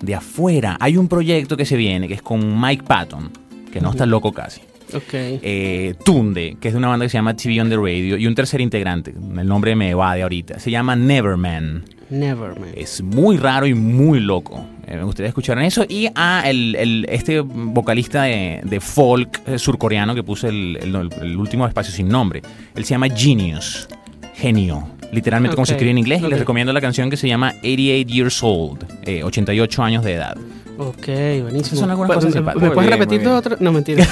de 0.00 0.16
afuera. 0.16 0.76
Hay 0.80 0.96
un 0.96 1.06
proyecto 1.06 1.56
que 1.56 1.64
se 1.64 1.76
viene, 1.76 2.08
que 2.08 2.14
es 2.14 2.22
con 2.22 2.60
Mike 2.60 2.82
Patton, 2.82 3.30
que 3.72 3.80
no 3.80 3.90
está 3.90 4.04
loco 4.04 4.32
casi 4.32 4.62
Ok. 4.94 5.12
eh, 5.12 5.94
Tunde, 6.04 6.56
que 6.60 6.68
es 6.68 6.74
de 6.74 6.78
una 6.78 6.88
banda 6.88 7.04
que 7.06 7.10
se 7.10 7.18
llama 7.18 7.34
TV 7.36 7.60
on 7.60 7.68
the 7.68 7.76
Radio, 7.76 8.16
y 8.16 8.26
un 8.26 8.34
tercer 8.34 8.60
integrante, 8.60 9.10
el 9.12 9.46
nombre 9.46 9.74
me 9.76 9.94
va 9.94 10.14
de 10.14 10.22
ahorita, 10.22 10.58
se 10.58 10.70
llama 10.70 10.94
Neverman. 10.96 11.84
Never, 12.10 12.50
man. 12.60 12.68
Es 12.76 13.02
muy 13.02 13.38
raro 13.38 13.66
y 13.66 13.72
muy 13.74 14.20
loco. 14.20 14.64
Eh, 14.86 14.96
me 14.96 15.04
gustaría 15.04 15.28
escuchar 15.28 15.58
eso. 15.60 15.84
Y 15.88 16.06
a 16.14 16.42
el, 16.48 16.76
el- 16.76 17.06
este 17.08 17.40
vocalista 17.40 18.24
de, 18.24 18.60
de 18.62 18.78
folk 18.78 19.40
eh, 19.46 19.58
surcoreano 19.58 20.14
que 20.14 20.22
puse 20.22 20.48
el, 20.48 20.78
el- 20.82 21.36
último 21.38 21.66
espacio 21.66 21.92
sin 21.94 22.08
nombre. 22.08 22.42
Él 22.76 22.84
se 22.84 22.90
llama 22.90 23.08
Genius. 23.08 23.88
Genio. 24.34 24.86
Literalmente 25.12 25.54
como 25.54 25.64
se 25.64 25.72
escribe 25.72 25.92
en 25.92 25.98
inglés. 25.98 26.20
Y 26.20 26.24
ok. 26.24 26.30
les 26.30 26.38
recomiendo 26.40 26.72
la 26.74 26.80
canción 26.82 27.08
que 27.08 27.16
se 27.16 27.26
llama 27.26 27.54
88 27.62 28.06
Years 28.12 28.42
Old. 28.42 28.84
eh, 29.06 29.22
88 29.24 29.82
años 29.82 30.04
de 30.04 30.12
edad. 30.12 30.36
Ok, 30.76 31.06
buenísimo. 31.42 31.80
Son 31.80 31.90
algunas 31.90 32.08
¿Me- 32.10 32.14
cosas 32.16 32.30
¿Me, 32.30 32.32
simpáticas. 32.38 32.62
¿me 32.62 32.68
Muy 32.68 32.74
puedes 32.74 32.88
bien, 32.90 33.00
repetir 33.00 33.22
todo 33.22 33.36
otra? 33.36 33.56
No, 33.60 33.72
mentira. 33.72 34.02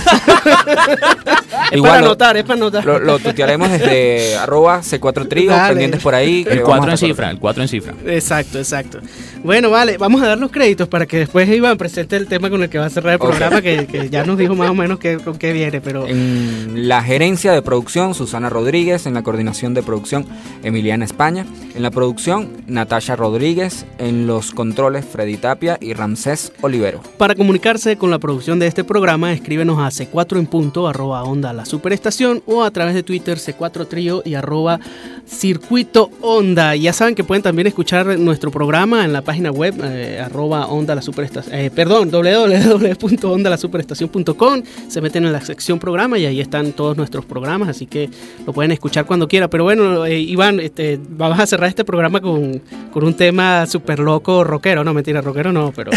es 1.70 1.76
Igual 1.76 1.90
para 1.90 2.00
lo- 2.02 2.06
anotar, 2.08 2.36
es 2.36 2.44
para 2.44 2.54
anotar. 2.54 2.84
Lo, 2.84 2.98
lo 2.98 3.18
tutearemos 3.18 3.70
desde 3.70 4.36
arroba 4.40 4.80
C4 4.80 5.28
Trío, 5.28 5.50
Dale. 5.50 5.70
pendientes 5.70 6.02
por 6.02 6.14
ahí. 6.14 6.44
que 6.44 6.50
El 6.52 6.58
vamos 6.62 6.68
4 6.78 6.84
en 6.90 6.94
estar- 6.94 7.06
cifra, 7.08 7.30
el 7.30 7.38
4 7.38 7.62
en 7.62 7.68
cifra. 7.68 7.94
Exacto, 8.06 8.58
exacto. 8.58 8.98
Bueno, 9.42 9.70
vale, 9.70 9.98
vamos 9.98 10.22
a 10.22 10.26
dar 10.28 10.38
los 10.38 10.50
créditos 10.50 10.86
para 10.88 11.06
que 11.06 11.18
después 11.18 11.48
Iván 11.48 11.76
presente 11.78 12.16
el 12.16 12.26
tema 12.26 12.48
con 12.50 12.62
el 12.62 12.68
que 12.70 12.78
va 12.78 12.86
a 12.86 12.90
cerrar 12.90 13.14
el 13.14 13.20
Ok. 13.20 13.28
programa, 13.28 13.60
que, 13.62 13.86
que 13.86 14.08
ya 14.08 14.24
nos 14.24 14.38
dijo 14.38 14.54
más 14.54 14.70
o 14.70 14.74
menos 14.74 14.98
qué- 14.98 15.18
con 15.18 15.36
qué 15.38 15.52
viene, 15.52 15.80
pero... 15.80 16.06
En 16.06 16.88
la 16.88 17.02
gerencia 17.02 17.52
de 17.52 17.62
producción, 17.62 18.14
Susana 18.14 18.48
Rodríguez. 18.50 19.06
En 19.06 19.14
la 19.14 19.22
coordinación 19.22 19.74
de 19.74 19.82
producción, 19.82 20.26
Emiliana 20.62 21.04
España. 21.04 21.44
En 21.74 21.82
la 21.82 21.90
producción, 21.90 22.50
Natasha 22.66 23.16
Rodríguez. 23.16 23.86
En 23.98 24.26
los 24.26 24.52
controles, 24.52 25.06
Freddy 25.06 25.38
Tapia 25.38 25.78
y 25.80 25.94
Ramsés 25.94 26.52
Olivero. 26.60 27.00
Para 27.16 27.34
comunicarse 27.34 27.96
con 27.96 28.10
la 28.10 28.18
producción 28.18 28.58
de 28.58 28.66
este 28.66 28.84
programa, 28.84 29.32
escríbenos 29.32 29.78
a 29.78 29.88
C4 29.88 30.38
en 30.38 30.44
punto, 30.46 30.86
arroba 30.86 31.24
onda 31.24 31.54
la 31.54 31.64
superestación 31.64 32.42
o 32.44 32.62
a 32.62 32.70
través 32.70 32.94
de 32.94 33.02
Twitter 33.02 33.38
C4 33.38 33.88
Trío 33.88 34.20
y 34.26 34.34
arroba 34.34 34.80
circuito 35.26 36.10
onda. 36.20 36.76
Ya 36.76 36.92
saben 36.92 37.14
que 37.14 37.24
pueden 37.24 37.42
también 37.42 37.68
escuchar 37.68 38.18
nuestro 38.18 38.50
programa 38.50 39.06
en 39.06 39.14
la 39.14 39.22
página 39.22 39.50
web 39.50 39.74
eh, 39.82 40.20
arroba 40.22 40.66
onda 40.66 40.94
la 40.94 41.00
superestación, 41.00 41.54
eh, 41.54 41.70
perdón, 41.70 42.10
www.ondalasuperestación.com. 42.10 44.62
Se 44.88 45.00
meten 45.00 45.24
en 45.24 45.32
la 45.32 45.40
sección 45.40 45.78
programa 45.78 46.18
y 46.18 46.26
ahí 46.26 46.38
están 46.40 46.72
todos 46.72 46.98
nuestros 46.98 47.24
programas, 47.24 47.70
así 47.70 47.86
que 47.86 48.10
lo 48.46 48.52
pueden 48.52 48.72
escuchar 48.72 49.06
cuando 49.06 49.26
quiera. 49.26 49.48
Pero 49.48 49.64
bueno, 49.64 50.04
eh, 50.04 50.20
Iván, 50.20 50.60
este, 50.60 51.00
vamos 51.08 51.40
a 51.40 51.46
cerrar 51.46 51.61
este 51.68 51.84
programa 51.84 52.20
con, 52.20 52.58
con 52.92 53.04
un 53.04 53.14
tema 53.14 53.66
súper 53.66 53.98
loco 53.98 54.44
rockero. 54.44 54.84
No, 54.84 54.94
mentira, 54.94 55.20
rockero 55.20 55.52
no, 55.52 55.72
pero 55.72 55.90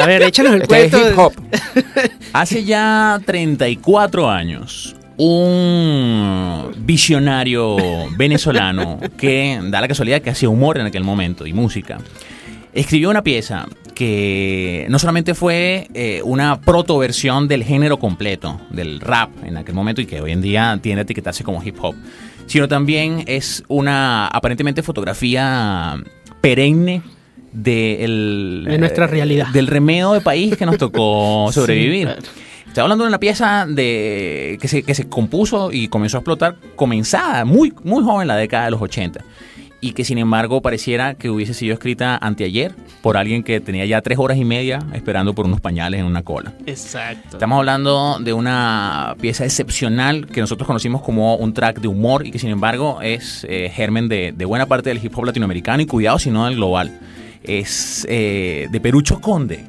a 0.00 0.06
ver, 0.06 0.22
échanos 0.22 0.54
el 0.54 0.62
Este 0.62 0.84
es 0.86 0.90
cuento. 0.90 1.10
hip 1.10 1.18
hop. 1.18 1.32
Hace 2.32 2.64
ya 2.64 3.20
34 3.24 4.30
años, 4.30 4.96
un 5.16 6.72
visionario 6.78 7.76
venezolano 8.16 8.98
que 9.16 9.60
da 9.64 9.80
la 9.80 9.88
casualidad 9.88 10.20
que 10.22 10.30
hacía 10.30 10.48
humor 10.48 10.78
en 10.78 10.86
aquel 10.86 11.04
momento 11.04 11.46
y 11.46 11.52
música, 11.52 11.98
escribió 12.72 13.10
una 13.10 13.22
pieza 13.22 13.66
que 13.94 14.86
no 14.88 14.98
solamente 14.98 15.34
fue 15.34 15.88
eh, 15.94 16.22
una 16.24 16.60
protoversión 16.60 17.46
del 17.46 17.62
género 17.62 17.98
completo, 17.98 18.60
del 18.70 19.00
rap 19.00 19.30
en 19.44 19.58
aquel 19.58 19.74
momento 19.74 20.00
y 20.00 20.06
que 20.06 20.20
hoy 20.20 20.32
en 20.32 20.40
día 20.40 20.78
tiende 20.82 21.00
a 21.00 21.02
etiquetarse 21.02 21.44
como 21.44 21.62
hip 21.62 21.76
hop, 21.80 21.94
sino 22.46 22.68
también 22.68 23.24
es 23.26 23.64
una 23.68 24.26
aparentemente 24.28 24.82
fotografía 24.82 25.96
perenne 26.40 27.02
de, 27.52 28.04
el- 28.04 28.64
De 28.68 28.78
nuestra 28.78 29.06
realidad. 29.06 29.48
del 29.48 29.66
remeo 29.66 30.12
de 30.14 30.20
país 30.20 30.56
que 30.56 30.66
nos 30.66 30.78
tocó 30.78 31.46
Sí, 31.52 31.54
sobrevivir. 31.60 32.06
claro. 32.08 32.22
Estoy 32.66 32.82
hablando 32.82 33.04
de 33.04 33.08
una 33.08 33.20
pieza 33.20 33.66
de, 33.68 34.56
que, 34.60 34.66
se, 34.66 34.82
que 34.82 34.94
se 34.94 35.06
compuso 35.06 35.70
y 35.72 35.88
comenzó 35.88 36.16
a 36.16 36.20
explotar 36.20 36.56
comenzada 36.74 37.44
muy, 37.44 37.72
muy 37.84 38.02
joven 38.02 38.22
en 38.22 38.28
la 38.28 38.36
década 38.36 38.64
de 38.64 38.70
los 38.70 38.80
80 38.80 39.20
y 39.82 39.92
que 39.92 40.04
sin 40.04 40.16
embargo 40.16 40.62
pareciera 40.62 41.14
que 41.14 41.28
hubiese 41.28 41.54
sido 41.54 41.74
escrita 41.74 42.16
anteayer 42.16 42.72
por 43.02 43.16
alguien 43.16 43.42
que 43.42 43.60
tenía 43.60 43.84
ya 43.84 44.00
tres 44.00 44.16
horas 44.16 44.38
y 44.38 44.44
media 44.44 44.78
esperando 44.94 45.34
por 45.34 45.44
unos 45.44 45.60
pañales 45.60 45.98
en 45.98 46.06
una 46.06 46.22
cola. 46.22 46.54
Exacto. 46.66 47.36
Estamos 47.36 47.58
hablando 47.58 48.18
de 48.20 48.32
una 48.32 49.16
pieza 49.20 49.44
excepcional 49.44 50.28
que 50.28 50.40
nosotros 50.40 50.68
conocimos 50.68 51.02
como 51.02 51.34
un 51.34 51.52
track 51.52 51.80
de 51.80 51.88
humor 51.88 52.24
y 52.24 52.30
que 52.30 52.38
sin 52.38 52.50
embargo 52.50 53.02
es 53.02 53.44
eh, 53.50 53.70
germen 53.74 54.08
de, 54.08 54.32
de 54.34 54.44
buena 54.44 54.66
parte 54.66 54.88
del 54.88 55.04
hip 55.04 55.18
hop 55.18 55.24
latinoamericano 55.24 55.82
y 55.82 55.86
cuidado 55.86 56.20
si 56.20 56.30
no 56.30 56.46
del 56.46 56.54
global. 56.54 57.00
Es 57.42 58.06
eh, 58.08 58.68
de 58.70 58.80
Perucho 58.80 59.20
Conde. 59.20 59.64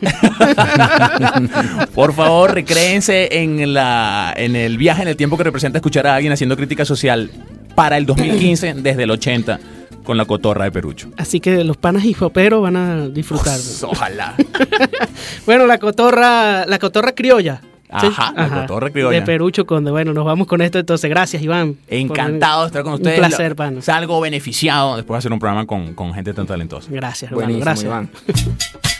Por 1.94 2.14
favor, 2.14 2.54
recréense 2.54 3.42
en, 3.42 3.74
la, 3.74 4.32
en 4.34 4.56
el 4.56 4.78
viaje 4.78 5.02
en 5.02 5.08
el 5.08 5.16
tiempo 5.16 5.36
que 5.36 5.44
representa 5.44 5.76
escuchar 5.76 6.06
a 6.06 6.14
alguien 6.14 6.32
haciendo 6.32 6.56
crítica 6.56 6.86
social 6.86 7.30
para 7.78 7.96
el 7.96 8.06
2015 8.06 8.74
desde 8.74 9.04
el 9.04 9.10
80 9.12 9.60
con 10.02 10.16
la 10.16 10.24
cotorra 10.24 10.64
de 10.64 10.72
Perucho. 10.72 11.10
Así 11.16 11.38
que 11.38 11.62
los 11.62 11.76
panas 11.76 12.04
hipoperos 12.04 12.60
van 12.60 12.74
a 12.74 13.08
disfrutar. 13.08 13.56
Ojalá. 13.82 14.34
Bueno, 15.46 15.64
la 15.66 15.78
cotorra, 15.78 16.66
la 16.66 16.78
cotorra 16.80 17.12
criolla. 17.12 17.60
¿sí? 18.00 18.06
Ajá, 18.08 18.32
la 18.36 18.62
cotorra 18.62 18.90
criolla. 18.90 19.20
De 19.20 19.24
Perucho 19.24 19.64
Conde. 19.64 19.92
Bueno, 19.92 20.12
nos 20.12 20.24
vamos 20.24 20.48
con 20.48 20.60
esto 20.60 20.80
entonces. 20.80 21.08
Gracias, 21.08 21.40
Iván. 21.40 21.76
Encantado 21.88 22.62
de 22.62 22.66
estar 22.66 22.82
con 22.82 22.94
Un 22.94 22.98
ustedes. 22.98 23.18
placer, 23.20 23.54
pana. 23.54 23.80
Salgo 23.80 24.20
beneficiado 24.20 24.96
después 24.96 25.14
de 25.14 25.18
hacer 25.18 25.32
un 25.32 25.38
programa 25.38 25.64
con, 25.66 25.94
con 25.94 26.12
gente 26.14 26.34
tan 26.34 26.46
talentosa. 26.46 26.88
Gracias, 26.90 27.30
hermano. 27.30 27.46
Buenísimo, 27.46 27.64
Gracias. 27.64 27.84
Iván. 27.86 28.10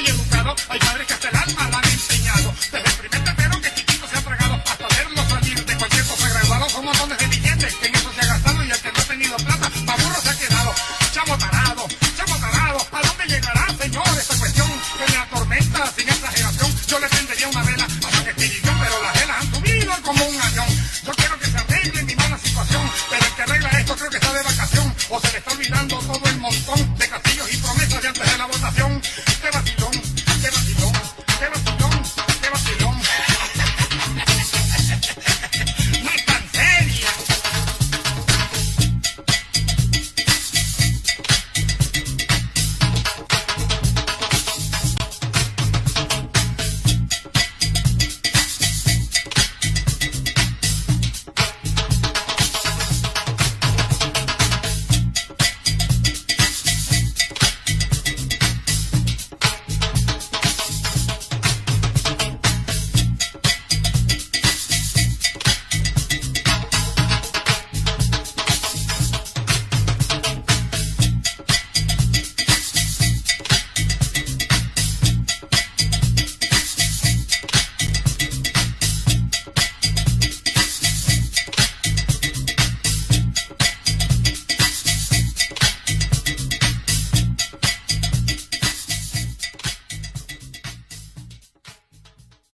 y 0.00 0.06
educado. 0.06 0.54
Hay 0.68 0.78
padres 0.78 1.06
que 1.06 1.14
hasta 1.14 1.28
el 1.28 1.36
alma 1.36 1.68
la 1.70 1.78
han 1.78 1.84
enseñado. 1.84 2.54
Desde 2.70 2.90
el 2.90 2.96
primer 2.96 3.24